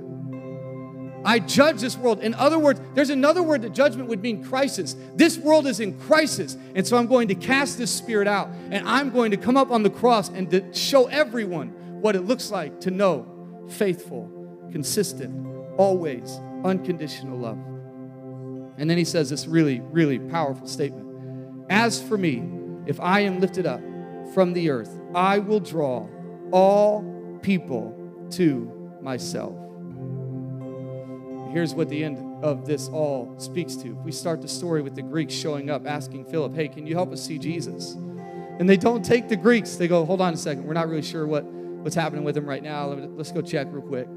I 1.24 1.38
judge 1.38 1.80
this 1.80 1.96
world. 1.96 2.20
In 2.20 2.34
other 2.34 2.58
words, 2.58 2.80
there's 2.94 3.10
another 3.10 3.44
word 3.44 3.62
that 3.62 3.72
judgment 3.72 4.08
would 4.08 4.22
mean 4.22 4.42
crisis. 4.42 4.96
This 5.14 5.38
world 5.38 5.68
is 5.68 5.78
in 5.78 5.98
crisis. 6.00 6.56
And 6.74 6.84
so 6.84 6.96
I'm 6.96 7.06
going 7.06 7.28
to 7.28 7.36
cast 7.36 7.78
this 7.78 7.92
spirit 7.92 8.26
out 8.26 8.48
and 8.70 8.88
I'm 8.88 9.10
going 9.10 9.30
to 9.30 9.36
come 9.36 9.56
up 9.56 9.70
on 9.70 9.84
the 9.84 9.90
cross 9.90 10.30
and 10.30 10.50
to 10.50 10.74
show 10.74 11.06
everyone 11.06 11.68
what 12.00 12.16
it 12.16 12.22
looks 12.22 12.50
like 12.50 12.80
to 12.80 12.90
know 12.90 13.28
faithful, 13.68 14.28
consistent, 14.72 15.46
always 15.78 16.40
unconditional 16.64 17.38
love. 17.38 17.58
And 18.78 18.88
then 18.88 18.98
he 18.98 19.04
says 19.04 19.30
this 19.30 19.46
really, 19.46 19.80
really 19.80 20.18
powerful 20.18 20.66
statement 20.66 21.66
As 21.70 22.02
for 22.02 22.16
me, 22.18 22.48
if 22.86 22.98
I 23.00 23.20
am 23.20 23.40
lifted 23.40 23.66
up 23.66 23.80
from 24.34 24.52
the 24.52 24.70
earth, 24.70 24.98
I 25.14 25.38
will 25.38 25.60
draw 25.60 26.08
all 26.50 27.38
people 27.42 27.96
to 28.30 28.98
myself 29.00 29.62
here's 31.52 31.74
what 31.74 31.88
the 31.88 32.02
end 32.02 32.42
of 32.42 32.66
this 32.66 32.88
all 32.88 33.34
speaks 33.38 33.76
to. 33.76 33.90
We 33.96 34.10
start 34.10 34.40
the 34.40 34.48
story 34.48 34.82
with 34.82 34.94
the 34.94 35.02
Greeks 35.02 35.34
showing 35.34 35.70
up 35.70 35.86
asking 35.86 36.24
Philip, 36.24 36.54
Hey, 36.54 36.68
can 36.68 36.86
you 36.86 36.94
help 36.94 37.12
us 37.12 37.22
see 37.22 37.38
Jesus? 37.38 37.92
And 38.58 38.68
they 38.68 38.76
don't 38.76 39.04
take 39.04 39.28
the 39.28 39.36
Greeks. 39.36 39.76
They 39.76 39.88
go, 39.88 40.04
Hold 40.04 40.20
on 40.20 40.32
a 40.32 40.36
second. 40.36 40.64
We're 40.64 40.74
not 40.74 40.88
really 40.88 41.02
sure 41.02 41.26
what, 41.26 41.44
what's 41.44 41.94
happening 41.94 42.24
with 42.24 42.36
him 42.36 42.46
right 42.46 42.62
now. 42.62 42.86
Let's 42.86 43.32
go 43.32 43.42
check 43.42 43.68
real 43.70 43.82
quick. 43.82 44.08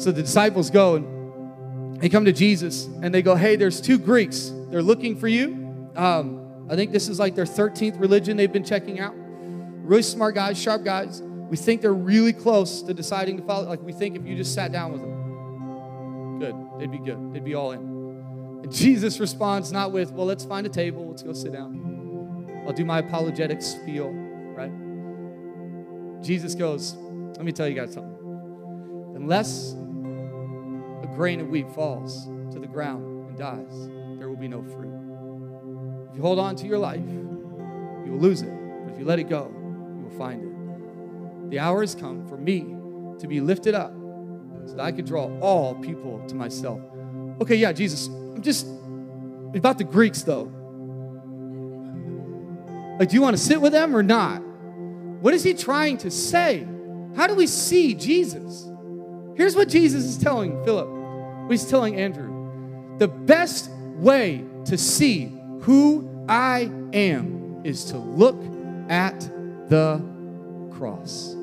So 0.00 0.10
the 0.10 0.22
disciples 0.22 0.70
go 0.70 0.96
and 0.96 2.00
they 2.00 2.08
come 2.08 2.24
to 2.24 2.32
Jesus 2.32 2.86
and 2.86 3.12
they 3.12 3.20
go, 3.20 3.34
Hey, 3.34 3.56
there's 3.56 3.82
two 3.82 3.98
Greeks. 3.98 4.50
They're 4.70 4.82
looking 4.82 5.14
for 5.14 5.28
you. 5.28 5.90
Um, 5.94 6.66
I 6.70 6.74
think 6.74 6.90
this 6.90 7.06
is 7.06 7.18
like 7.18 7.34
their 7.34 7.44
13th 7.44 8.00
religion 8.00 8.38
they've 8.38 8.50
been 8.50 8.64
checking 8.64 8.98
out. 8.98 9.12
Really 9.14 10.00
smart 10.00 10.34
guys, 10.34 10.58
sharp 10.58 10.84
guys. 10.84 11.20
We 11.20 11.58
think 11.58 11.82
they're 11.82 11.92
really 11.92 12.32
close 12.32 12.80
to 12.82 12.94
deciding 12.94 13.36
to 13.38 13.42
follow. 13.42 13.68
Like, 13.68 13.82
we 13.82 13.92
think 13.92 14.16
if 14.16 14.24
you 14.24 14.36
just 14.36 14.54
sat 14.54 14.72
down 14.72 14.92
with 14.92 15.02
them, 15.02 16.38
good. 16.38 16.54
They'd 16.78 16.90
be 16.90 17.04
good. 17.04 17.34
They'd 17.34 17.44
be 17.44 17.54
all 17.54 17.72
in. 17.72 17.80
And 18.62 18.72
Jesus 18.72 19.20
responds 19.20 19.70
not 19.72 19.92
with, 19.92 20.12
well, 20.12 20.26
let's 20.26 20.44
find 20.44 20.64
a 20.64 20.70
table, 20.70 21.08
let's 21.08 21.22
go 21.22 21.32
sit 21.32 21.52
down. 21.52 22.62
I'll 22.66 22.72
do 22.72 22.84
my 22.84 23.00
apologetic 23.00 23.60
spiel, 23.60 24.12
right? 24.56 24.72
Jesus 26.22 26.54
goes, 26.54 26.94
let 27.36 27.44
me 27.44 27.52
tell 27.52 27.68
you 27.68 27.74
guys 27.74 27.92
something. 27.92 28.16
Unless 29.16 29.74
a 31.02 31.06
grain 31.14 31.40
of 31.40 31.48
wheat 31.48 31.70
falls 31.72 32.26
to 32.52 32.58
the 32.58 32.66
ground 32.66 33.28
and 33.28 33.38
dies, 33.38 33.88
there 34.18 34.28
will 34.28 34.36
be 34.36 34.48
no 34.48 34.62
fruit. 34.62 34.92
If 36.10 36.16
you 36.16 36.22
hold 36.22 36.38
on 36.38 36.56
to 36.56 36.66
your 36.66 36.78
life, 36.78 37.00
you 37.00 38.12
will 38.12 38.18
lose 38.18 38.42
it. 38.42 38.52
But 38.84 38.92
if 38.92 38.98
you 38.98 39.04
let 39.04 39.18
it 39.18 39.28
go, 39.28 39.50
you 39.50 40.02
will 40.02 40.18
find 40.18 40.42
it. 40.42 41.50
The 41.50 41.58
hour 41.58 41.80
has 41.80 41.94
come 41.94 42.26
for 42.28 42.36
me 42.36 42.60
to 43.18 43.26
be 43.26 43.40
lifted 43.40 43.74
up 43.74 43.92
so 44.66 44.74
that 44.76 44.82
I 44.82 44.92
could 44.92 45.06
draw 45.06 45.30
all 45.40 45.74
people 45.76 46.22
to 46.28 46.34
myself. 46.34 46.80
Okay, 47.40 47.56
yeah, 47.56 47.72
Jesus, 47.72 48.06
I'm 48.08 48.42
just 48.42 48.66
about 49.54 49.78
the 49.78 49.84
Greeks 49.84 50.22
though. 50.22 50.52
Like, 52.98 53.08
do 53.08 53.14
you 53.14 53.22
want 53.22 53.36
to 53.36 53.42
sit 53.42 53.60
with 53.60 53.72
them 53.72 53.96
or 53.96 54.02
not? 54.02 54.42
What 55.22 55.32
is 55.34 55.42
he 55.42 55.54
trying 55.54 55.96
to 55.98 56.10
say? 56.10 56.66
How 57.16 57.26
do 57.26 57.34
we 57.34 57.46
see 57.46 57.94
Jesus? 57.94 58.69
Here's 59.40 59.56
what 59.56 59.70
Jesus 59.70 60.04
is 60.04 60.18
telling 60.18 60.62
Philip, 60.66 61.50
he's 61.50 61.64
telling 61.64 61.96
Andrew. 61.96 62.98
The 62.98 63.08
best 63.08 63.70
way 63.96 64.44
to 64.66 64.76
see 64.76 65.32
who 65.62 66.26
I 66.28 66.70
am 66.92 67.62
is 67.64 67.86
to 67.86 67.96
look 67.96 68.36
at 68.90 69.18
the 69.70 70.02
cross. 70.72 71.34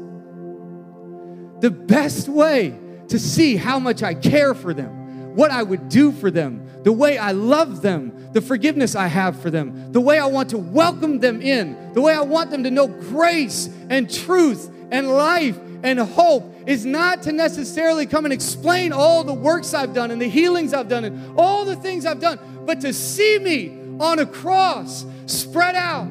The 1.59 1.71
best 1.71 2.29
way 2.29 2.77
to 3.07 3.17
see 3.17 3.55
how 3.55 3.79
much 3.79 4.03
I 4.03 4.13
care 4.13 4.53
for 4.53 4.75
them, 4.75 5.35
what 5.35 5.49
I 5.49 5.63
would 5.63 5.89
do 5.89 6.11
for 6.11 6.29
them, 6.29 6.69
the 6.83 6.93
way 6.93 7.17
I 7.17 7.31
love 7.31 7.81
them, 7.81 8.31
the 8.31 8.41
forgiveness 8.41 8.93
I 8.93 9.07
have 9.07 9.41
for 9.41 9.49
them, 9.49 9.91
the 9.91 10.01
way 10.01 10.19
I 10.19 10.27
want 10.27 10.51
to 10.51 10.59
welcome 10.59 11.17
them 11.17 11.41
in, 11.41 11.93
the 11.93 12.01
way 12.01 12.13
I 12.13 12.21
want 12.21 12.51
them 12.51 12.63
to 12.63 12.69
know 12.69 12.85
grace 12.85 13.71
and 13.89 14.07
truth 14.07 14.71
and 14.91 15.07
life 15.09 15.57
and 15.81 15.99
hope 15.99 16.53
is 16.67 16.85
not 16.85 17.23
to 17.23 17.31
necessarily 17.31 18.05
come 18.05 18.25
and 18.25 18.33
explain 18.33 18.91
all 18.91 19.23
the 19.23 19.33
works 19.33 19.73
I've 19.73 19.93
done 19.93 20.11
and 20.11 20.21
the 20.21 20.29
healings 20.29 20.73
I've 20.73 20.89
done 20.89 21.05
and 21.05 21.39
all 21.39 21.63
the 21.63 21.77
things 21.77 22.05
I've 22.05 22.19
done, 22.19 22.37
but 22.65 22.81
to 22.81 22.93
see 22.93 23.39
me 23.39 23.79
on 23.99 24.19
a 24.19 24.25
cross, 24.25 25.05
spread 25.25 25.75
out, 25.75 26.09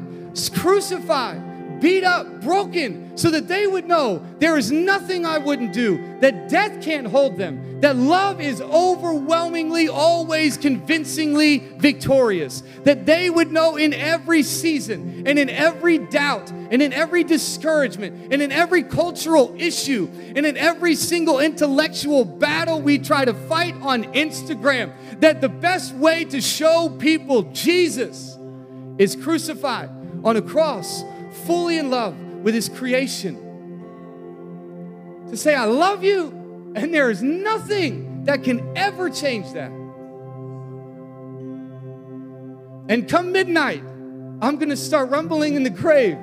crucified, 0.55 1.81
beat 1.81 2.05
up, 2.05 2.41
broken, 2.41 3.17
so 3.17 3.31
that 3.31 3.49
they 3.49 3.67
would 3.67 3.87
know 3.87 4.25
there 4.39 4.57
is 4.57 4.73
nothing 4.73 5.27
I 5.27 5.39
wouldn't 5.39 5.75
do, 5.75 6.19
that 6.21 6.49
death 6.49 6.83
can't 6.83 7.07
hold 7.07 7.37
them, 7.37 7.66
that 7.81 7.97
love 7.97 8.41
is 8.41 8.61
overwhelmingly, 8.63 9.89
always 9.89 10.57
convincingly 10.57 11.59
victorious. 11.59 12.63
That 12.85 13.05
they 13.05 13.29
would 13.29 13.53
know 13.53 13.77
in 13.77 13.93
every 13.93 14.43
season 14.43 15.25
and 15.27 15.39
in 15.39 15.51
every 15.51 15.99
doubt 15.99 16.51
and 16.51 16.81
in 16.81 16.93
every 16.93 17.23
discouragement 17.23 18.33
and 18.33 18.41
in 18.41 18.51
every 18.51 18.83
cultural 18.83 19.55
issue 19.59 20.09
and 20.35 20.47
in 20.47 20.57
every 20.57 20.95
single 20.95 21.39
intellectual 21.39 22.25
battle 22.25 22.81
we 22.81 22.99
try 22.99 23.27
to 23.27 23.35
fight 23.35 23.75
on 23.83 24.05
Instagram, 24.15 24.93
that 25.21 25.43
the 25.43 25.49
best 25.49 25.95
way 25.95 26.25
to 26.25 26.41
show 26.41 26.89
people 26.99 27.43
Jesus 27.53 28.39
is 28.97 29.15
crucified 29.17 29.91
on 30.25 30.37
a 30.37 30.43
cross, 30.43 31.05
fully 31.45 31.79
in 31.79 31.91
love 31.91 32.19
with 32.43 32.55
his 32.55 32.71
creation. 32.71 33.43
To 35.29 35.37
say, 35.37 35.55
I 35.55 35.65
love 35.65 36.03
you 36.03 36.36
and 36.77 36.93
there 36.93 37.11
is 37.11 37.23
nothing 37.23 38.25
that 38.25 38.45
can 38.45 38.77
ever 38.77 39.09
change 39.09 39.51
that. 39.55 39.71
And 42.89 43.09
come 43.09 43.33
midnight, 43.33 43.83
I'm 44.43 44.57
going 44.57 44.69
to 44.69 44.77
start 44.77 45.09
rumbling 45.09 45.55
in 45.55 45.63
the 45.63 45.71
grave. 45.71 46.19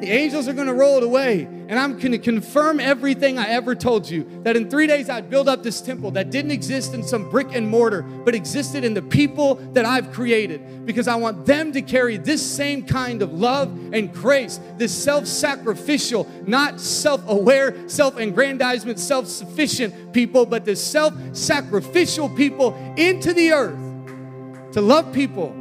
The 0.00 0.10
angels 0.10 0.46
are 0.46 0.52
going 0.52 0.66
to 0.66 0.74
roll 0.74 0.98
it 0.98 1.02
away. 1.02 1.48
And 1.66 1.78
I'm 1.78 1.98
going 1.98 2.12
to 2.12 2.18
confirm 2.18 2.78
everything 2.78 3.38
I 3.38 3.48
ever 3.48 3.74
told 3.74 4.08
you 4.08 4.42
that 4.42 4.56
in 4.56 4.68
three 4.68 4.86
days 4.86 5.08
I'd 5.08 5.30
build 5.30 5.48
up 5.48 5.62
this 5.62 5.80
temple 5.80 6.10
that 6.12 6.30
didn't 6.30 6.50
exist 6.50 6.94
in 6.94 7.02
some 7.02 7.30
brick 7.30 7.54
and 7.54 7.68
mortar, 7.68 8.02
but 8.02 8.34
existed 8.34 8.84
in 8.84 8.92
the 8.92 9.02
people 9.02 9.54
that 9.72 9.84
I've 9.84 10.12
created 10.12 10.86
because 10.86 11.08
I 11.08 11.14
want 11.14 11.46
them 11.46 11.72
to 11.72 11.82
carry 11.82 12.16
this 12.16 12.44
same 12.44 12.84
kind 12.84 13.22
of 13.22 13.32
love 13.32 13.68
and 13.92 14.12
grace, 14.12 14.60
this 14.76 14.92
self 14.92 15.26
sacrificial, 15.26 16.28
not 16.46 16.80
self 16.80 17.26
aware, 17.28 17.88
self 17.88 18.16
aggrandizement, 18.16 18.98
self 18.98 19.26
sufficient 19.26 20.12
people, 20.12 20.44
but 20.44 20.64
this 20.64 20.84
self 20.84 21.14
sacrificial 21.32 22.28
people 22.28 22.74
into 22.96 23.32
the 23.32 23.52
earth 23.52 24.72
to 24.72 24.80
love 24.80 25.12
people 25.12 25.54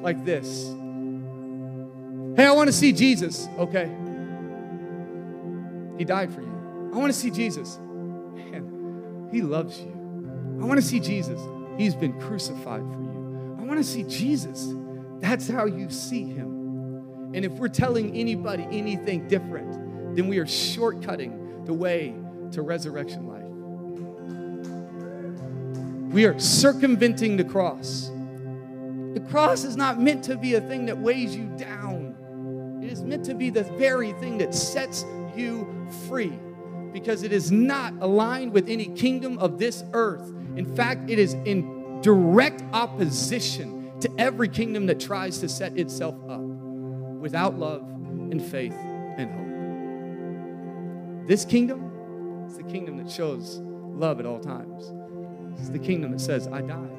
like 0.00 0.24
this. 0.24 0.64
Hey, 2.36 2.46
I 2.46 2.52
want 2.52 2.68
to 2.68 2.72
see 2.72 2.92
Jesus. 2.92 3.48
Okay. 3.58 3.90
He 6.00 6.06
died 6.06 6.32
for 6.32 6.40
you. 6.40 6.90
I 6.94 6.96
want 6.96 7.12
to 7.12 7.18
see 7.18 7.30
Jesus. 7.30 7.76
Man, 7.76 9.28
He 9.30 9.42
loves 9.42 9.78
you. 9.78 9.92
I 10.58 10.64
want 10.64 10.80
to 10.80 10.86
see 10.86 10.98
Jesus. 10.98 11.38
He's 11.76 11.94
been 11.94 12.18
crucified 12.18 12.80
for 12.80 13.02
you. 13.02 13.56
I 13.60 13.64
want 13.64 13.80
to 13.80 13.84
see 13.84 14.04
Jesus. 14.04 14.72
That's 15.18 15.46
how 15.46 15.66
you 15.66 15.90
see 15.90 16.24
Him. 16.24 17.34
And 17.34 17.44
if 17.44 17.52
we're 17.52 17.68
telling 17.68 18.16
anybody 18.16 18.66
anything 18.70 19.28
different, 19.28 20.16
then 20.16 20.26
we 20.26 20.38
are 20.38 20.46
shortcutting 20.46 21.66
the 21.66 21.74
way 21.74 22.14
to 22.52 22.62
resurrection 22.62 23.26
life. 23.28 23.44
We 26.14 26.24
are 26.24 26.38
circumventing 26.40 27.36
the 27.36 27.44
cross. 27.44 28.10
The 29.12 29.22
cross 29.28 29.64
is 29.64 29.76
not 29.76 30.00
meant 30.00 30.24
to 30.24 30.38
be 30.38 30.54
a 30.54 30.62
thing 30.62 30.86
that 30.86 30.96
weighs 30.96 31.36
you 31.36 31.44
down. 31.58 32.80
It 32.82 32.90
is 32.90 33.02
meant 33.02 33.26
to 33.26 33.34
be 33.34 33.50
the 33.50 33.64
very 33.64 34.12
thing 34.14 34.38
that 34.38 34.54
sets 34.54 35.04
you 35.40 35.66
free 36.08 36.38
because 36.92 37.22
it 37.22 37.32
is 37.32 37.50
not 37.50 37.94
aligned 38.00 38.52
with 38.52 38.68
any 38.68 38.86
kingdom 38.86 39.38
of 39.38 39.58
this 39.58 39.84
earth. 39.92 40.28
In 40.56 40.66
fact, 40.76 41.10
it 41.10 41.18
is 41.18 41.34
in 41.44 42.00
direct 42.02 42.62
opposition 42.72 43.92
to 44.00 44.10
every 44.18 44.48
kingdom 44.48 44.86
that 44.86 44.98
tries 44.98 45.38
to 45.38 45.48
set 45.48 45.76
itself 45.78 46.14
up 46.28 46.40
without 46.40 47.58
love 47.58 47.82
and 47.82 48.42
faith 48.42 48.74
and 48.74 49.30
hope. 49.30 51.28
This 51.28 51.44
kingdom 51.44 52.46
is 52.48 52.56
the 52.56 52.64
kingdom 52.64 52.96
that 52.96 53.10
shows 53.10 53.60
love 53.60 54.18
at 54.18 54.26
all 54.26 54.40
times. 54.40 54.92
It's 55.60 55.70
the 55.70 55.78
kingdom 55.78 56.12
that 56.12 56.20
says, 56.20 56.48
I 56.48 56.62
died 56.62 56.90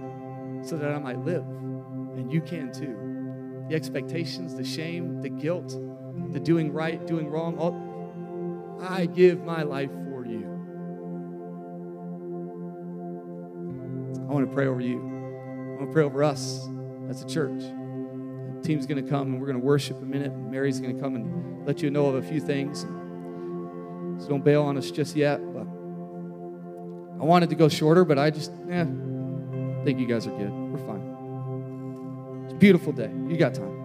so 0.63 0.77
that 0.77 0.91
I 0.91 0.99
might 0.99 1.19
live, 1.19 1.43
and 1.43 2.31
you 2.31 2.39
can 2.41 2.71
too. 2.71 2.95
The 3.67 3.75
expectations, 3.75 4.55
the 4.55 4.63
shame, 4.63 5.21
the 5.21 5.29
guilt, 5.29 5.75
the 6.31 6.39
doing 6.39 6.71
right, 6.71 7.05
doing 7.07 7.29
wrong, 7.29 7.57
all, 7.57 7.71
I 8.81 9.05
give 9.05 9.43
my 9.43 9.61
life 9.61 9.91
for 9.91 10.25
you. 10.25 10.43
I 14.27 14.33
want 14.33 14.47
to 14.47 14.53
pray 14.53 14.67
over 14.67 14.81
you. 14.81 14.97
I 14.97 15.75
want 15.77 15.89
to 15.89 15.93
pray 15.93 16.03
over 16.03 16.23
us 16.23 16.67
as 17.09 17.21
a 17.21 17.27
church. 17.27 17.61
The 17.61 18.61
team's 18.63 18.85
going 18.85 19.03
to 19.03 19.09
come 19.09 19.33
and 19.33 19.39
we're 19.39 19.47
going 19.47 19.59
to 19.59 19.65
worship 19.65 20.01
a 20.01 20.05
minute. 20.05 20.35
Mary's 20.35 20.79
going 20.79 20.95
to 20.95 21.01
come 21.01 21.15
and 21.15 21.65
let 21.65 21.81
you 21.81 21.89
know 21.91 22.07
of 22.07 22.15
a 22.15 22.21
few 22.21 22.39
things. 22.39 22.81
So 24.23 24.29
don't 24.29 24.43
bail 24.43 24.63
on 24.63 24.77
us 24.77 24.89
just 24.89 25.15
yet. 25.15 25.39
But 25.53 25.67
I 27.21 27.25
wanted 27.25 27.49
to 27.49 27.55
go 27.55 27.69
shorter, 27.69 28.05
but 28.05 28.17
I 28.17 28.29
just, 28.29 28.51
yeah, 28.67 28.85
think 29.83 29.99
you 29.99 30.07
guys 30.07 30.27
are 30.27 30.31
good. 30.31 30.51
We're 30.51 30.85
fine. 30.87 32.45
It's 32.45 32.53
a 32.53 32.57
beautiful 32.57 32.93
day. 32.93 33.11
You 33.27 33.37
got 33.37 33.53
time. 33.53 33.80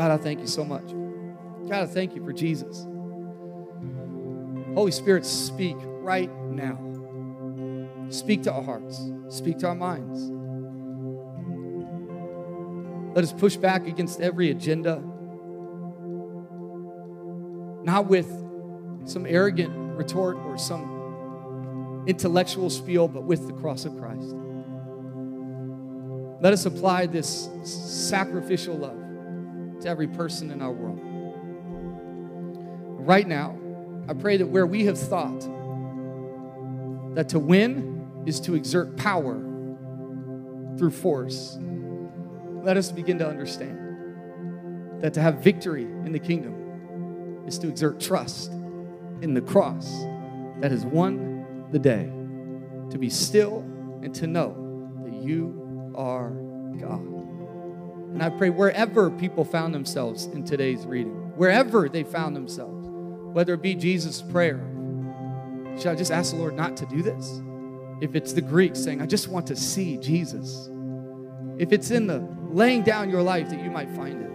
God, 0.00 0.12
I 0.12 0.16
thank 0.16 0.40
you 0.40 0.46
so 0.46 0.64
much. 0.64 0.94
God, 1.68 1.82
I 1.82 1.84
thank 1.84 2.14
you 2.14 2.24
for 2.24 2.32
Jesus. 2.32 2.86
Holy 4.74 4.92
Spirit, 4.92 5.26
speak 5.26 5.76
right 5.78 6.30
now. 6.46 6.78
Speak 8.08 8.42
to 8.44 8.50
our 8.50 8.62
hearts, 8.62 8.98
speak 9.28 9.58
to 9.58 9.66
our 9.66 9.74
minds. 9.74 10.30
Let 13.14 13.24
us 13.24 13.34
push 13.34 13.56
back 13.56 13.86
against 13.86 14.22
every 14.22 14.50
agenda, 14.50 15.02
not 17.84 18.06
with 18.06 18.30
some 19.04 19.26
arrogant 19.26 19.98
retort 19.98 20.38
or 20.46 20.56
some 20.56 22.04
intellectual 22.06 22.70
spiel, 22.70 23.06
but 23.06 23.24
with 23.24 23.46
the 23.46 23.52
cross 23.52 23.84
of 23.84 23.98
Christ. 23.98 24.34
Let 26.40 26.54
us 26.54 26.64
apply 26.64 27.04
this 27.04 27.50
sacrificial 27.64 28.76
love 28.76 28.99
to 29.80 29.88
every 29.88 30.08
person 30.08 30.50
in 30.50 30.62
our 30.62 30.72
world. 30.72 31.00
Right 33.02 33.26
now, 33.26 33.58
I 34.08 34.14
pray 34.14 34.36
that 34.36 34.46
where 34.46 34.66
we 34.66 34.84
have 34.84 34.98
thought 34.98 35.40
that 37.14 37.28
to 37.30 37.38
win 37.38 38.24
is 38.26 38.40
to 38.40 38.54
exert 38.54 38.96
power 38.96 39.40
through 40.76 40.90
force, 40.90 41.58
let 42.62 42.76
us 42.76 42.92
begin 42.92 43.18
to 43.18 43.28
understand 43.28 43.78
that 45.00 45.14
to 45.14 45.20
have 45.20 45.36
victory 45.36 45.84
in 45.84 46.12
the 46.12 46.18
kingdom 46.18 47.44
is 47.46 47.58
to 47.58 47.68
exert 47.68 48.00
trust 48.00 48.52
in 49.22 49.34
the 49.34 49.40
cross 49.40 49.90
that 50.60 50.70
has 50.70 50.84
won 50.84 51.66
the 51.70 51.78
day, 51.78 52.10
to 52.90 52.98
be 52.98 53.08
still 53.08 53.58
and 54.02 54.14
to 54.14 54.26
know 54.26 54.88
that 55.04 55.14
you 55.14 55.92
are 55.94 56.30
God. 56.78 57.19
And 58.12 58.22
I 58.22 58.30
pray 58.30 58.50
wherever 58.50 59.10
people 59.10 59.44
found 59.44 59.74
themselves 59.74 60.26
in 60.26 60.44
today's 60.44 60.84
reading, 60.86 61.32
wherever 61.36 61.88
they 61.88 62.02
found 62.02 62.34
themselves, 62.34 62.88
whether 63.32 63.54
it 63.54 63.62
be 63.62 63.74
Jesus' 63.74 64.20
prayer, 64.20 64.60
should 65.76 65.86
I 65.86 65.94
just 65.94 66.10
ask 66.10 66.32
the 66.32 66.38
Lord 66.38 66.54
not 66.54 66.76
to 66.78 66.86
do 66.86 67.02
this? 67.02 67.40
If 68.00 68.14
it's 68.14 68.32
the 68.32 68.40
Greek 68.40 68.74
saying, 68.74 69.00
I 69.00 69.06
just 69.06 69.28
want 69.28 69.46
to 69.46 69.56
see 69.56 69.96
Jesus. 69.98 70.68
If 71.58 71.72
it's 71.72 71.90
in 71.90 72.06
the 72.06 72.26
laying 72.50 72.82
down 72.82 73.10
your 73.10 73.22
life 73.22 73.48
that 73.50 73.62
you 73.62 73.70
might 73.70 73.90
find 73.90 74.22
it. 74.22 74.30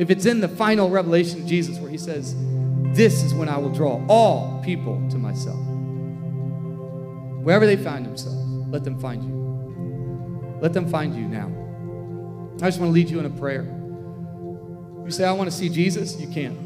If 0.00 0.10
it's 0.10 0.26
in 0.26 0.40
the 0.40 0.48
final 0.48 0.90
revelation 0.90 1.42
of 1.42 1.46
Jesus 1.46 1.78
where 1.78 1.90
he 1.90 1.98
says, 1.98 2.34
This 2.96 3.22
is 3.22 3.32
when 3.32 3.48
I 3.48 3.56
will 3.56 3.70
draw 3.70 4.04
all 4.08 4.60
people 4.64 5.02
to 5.10 5.16
myself. 5.16 5.64
Wherever 7.42 7.66
they 7.66 7.76
find 7.76 8.04
themselves, 8.04 8.44
let 8.68 8.84
them 8.84 8.98
find 8.98 9.22
you. 9.22 9.43
Let 10.64 10.72
them 10.72 10.88
find 10.88 11.14
you 11.14 11.28
now. 11.28 11.52
I 12.62 12.68
just 12.68 12.80
want 12.80 12.88
to 12.88 12.94
lead 12.94 13.10
you 13.10 13.20
in 13.20 13.26
a 13.26 13.30
prayer. 13.30 13.64
You 15.04 15.10
say, 15.10 15.26
I 15.26 15.32
want 15.32 15.50
to 15.50 15.54
see 15.54 15.68
Jesus, 15.68 16.18
you 16.18 16.26
can. 16.26 16.56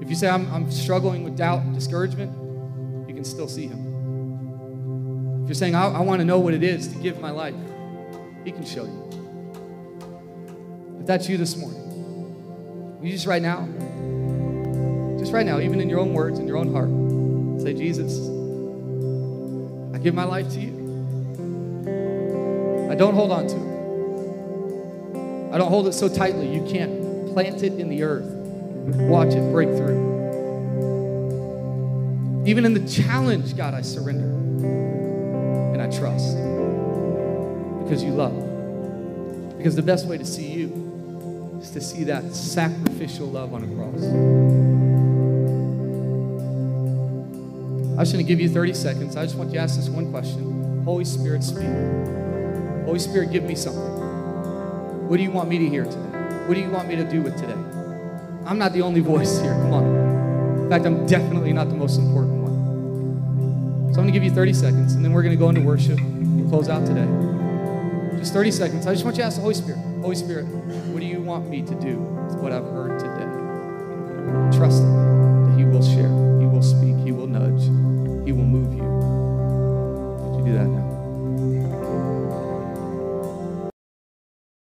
If 0.00 0.08
you 0.08 0.14
say, 0.14 0.28
I'm, 0.28 0.48
I'm 0.54 0.70
struggling 0.70 1.24
with 1.24 1.36
doubt 1.36 1.62
and 1.62 1.74
discouragement, 1.74 2.30
you 3.08 3.14
can 3.16 3.24
still 3.24 3.48
see 3.48 3.66
him. 3.66 5.42
If 5.42 5.48
you're 5.48 5.56
saying, 5.56 5.74
I, 5.74 5.88
I 5.88 6.00
want 6.02 6.20
to 6.20 6.24
know 6.24 6.38
what 6.38 6.54
it 6.54 6.62
is 6.62 6.86
to 6.92 6.98
give 7.00 7.18
my 7.20 7.32
life, 7.32 7.56
he 8.44 8.52
can 8.52 8.64
show 8.64 8.84
you. 8.84 9.02
If 11.00 11.06
that's 11.06 11.28
you 11.28 11.36
this 11.36 11.56
morning, 11.56 13.00
you 13.02 13.10
just 13.10 13.26
right 13.26 13.42
now, 13.42 13.66
just 15.18 15.32
right 15.32 15.44
now, 15.44 15.58
even 15.58 15.80
in 15.80 15.90
your 15.90 15.98
own 15.98 16.12
words, 16.12 16.38
in 16.38 16.46
your 16.46 16.58
own 16.58 16.72
heart, 16.72 16.88
say, 17.62 17.74
Jesus, 17.74 18.20
I 19.92 19.98
give 19.98 20.14
my 20.14 20.22
life 20.22 20.48
to 20.52 20.60
you. 20.60 20.75
I 22.96 22.98
don't 22.98 23.12
hold 23.12 23.30
on 23.30 23.46
to 23.46 23.56
it. 23.56 25.54
I 25.54 25.58
don't 25.58 25.68
hold 25.68 25.86
it 25.86 25.92
so 25.92 26.08
tightly 26.08 26.50
you 26.50 26.64
can't 26.66 27.30
plant 27.34 27.62
it 27.62 27.74
in 27.74 27.90
the 27.90 28.02
earth. 28.02 28.24
Watch 28.24 29.34
it 29.34 29.52
break 29.52 29.68
through. 29.68 30.16
Even 32.46 32.64
in 32.64 32.72
the 32.72 32.88
challenge, 32.88 33.54
God, 33.54 33.74
I 33.74 33.82
surrender 33.82 34.24
and 35.74 35.82
I 35.82 35.90
trust 35.94 36.38
because 37.82 38.02
you 38.02 38.12
love. 38.12 39.58
Because 39.58 39.76
the 39.76 39.82
best 39.82 40.06
way 40.06 40.16
to 40.16 40.24
see 40.24 40.46
you 40.46 41.58
is 41.60 41.72
to 41.72 41.82
see 41.82 42.04
that 42.04 42.34
sacrificial 42.34 43.26
love 43.26 43.52
on 43.52 43.62
a 43.62 43.66
cross. 43.76 44.04
I 47.98 48.04
to 48.16 48.22
give 48.22 48.40
you 48.40 48.48
30 48.48 48.72
seconds. 48.72 49.16
I 49.18 49.24
just 49.26 49.36
want 49.36 49.50
you 49.50 49.56
to 49.56 49.60
ask 49.60 49.76
this 49.76 49.90
one 49.90 50.10
question 50.10 50.82
Holy 50.86 51.04
Spirit, 51.04 51.44
speak. 51.44 52.25
Holy 52.86 52.98
Spirit, 52.98 53.30
give 53.30 53.42
me 53.42 53.54
something. 53.54 53.82
What 55.08 55.18
do 55.18 55.22
you 55.22 55.30
want 55.30 55.50
me 55.50 55.58
to 55.58 55.68
hear 55.68 55.84
today? 55.84 56.46
What 56.46 56.54
do 56.54 56.60
you 56.60 56.70
want 56.70 56.88
me 56.88 56.96
to 56.96 57.04
do 57.04 57.20
with 57.20 57.36
today? 57.36 57.52
I'm 58.46 58.58
not 58.58 58.72
the 58.72 58.80
only 58.80 59.00
voice 59.00 59.38
here. 59.42 59.52
Come 59.52 59.74
on. 59.74 59.84
In 60.62 60.70
fact, 60.70 60.86
I'm 60.86 61.06
definitely 61.06 61.52
not 61.52 61.68
the 61.68 61.74
most 61.74 61.98
important 61.98 62.42
one. 62.42 63.92
So 63.92 64.00
I'm 64.00 64.06
going 64.06 64.06
to 64.06 64.12
give 64.12 64.24
you 64.24 64.30
30 64.30 64.52
seconds, 64.54 64.94
and 64.94 65.04
then 65.04 65.12
we're 65.12 65.22
going 65.22 65.36
to 65.36 65.38
go 65.38 65.50
into 65.50 65.60
worship 65.60 65.98
and 65.98 66.48
close 66.48 66.68
out 66.68 66.86
today. 66.86 67.06
Just 68.18 68.32
30 68.32 68.50
seconds. 68.50 68.86
I 68.86 68.92
just 68.92 69.04
want 69.04 69.16
you 69.16 69.22
to 69.22 69.26
ask 69.26 69.36
the 69.36 69.42
Holy 69.42 69.54
Spirit 69.54 69.78
Holy 70.06 70.14
Spirit, 70.14 70.44
what 70.44 71.00
do 71.00 71.06
you 71.06 71.20
want 71.20 71.48
me 71.48 71.62
to 71.62 71.74
do 71.80 71.98
with 71.98 72.36
what 72.36 72.52
I've 72.52 72.62
heard 72.62 72.96
today? 73.00 74.56
Trust 74.56 74.85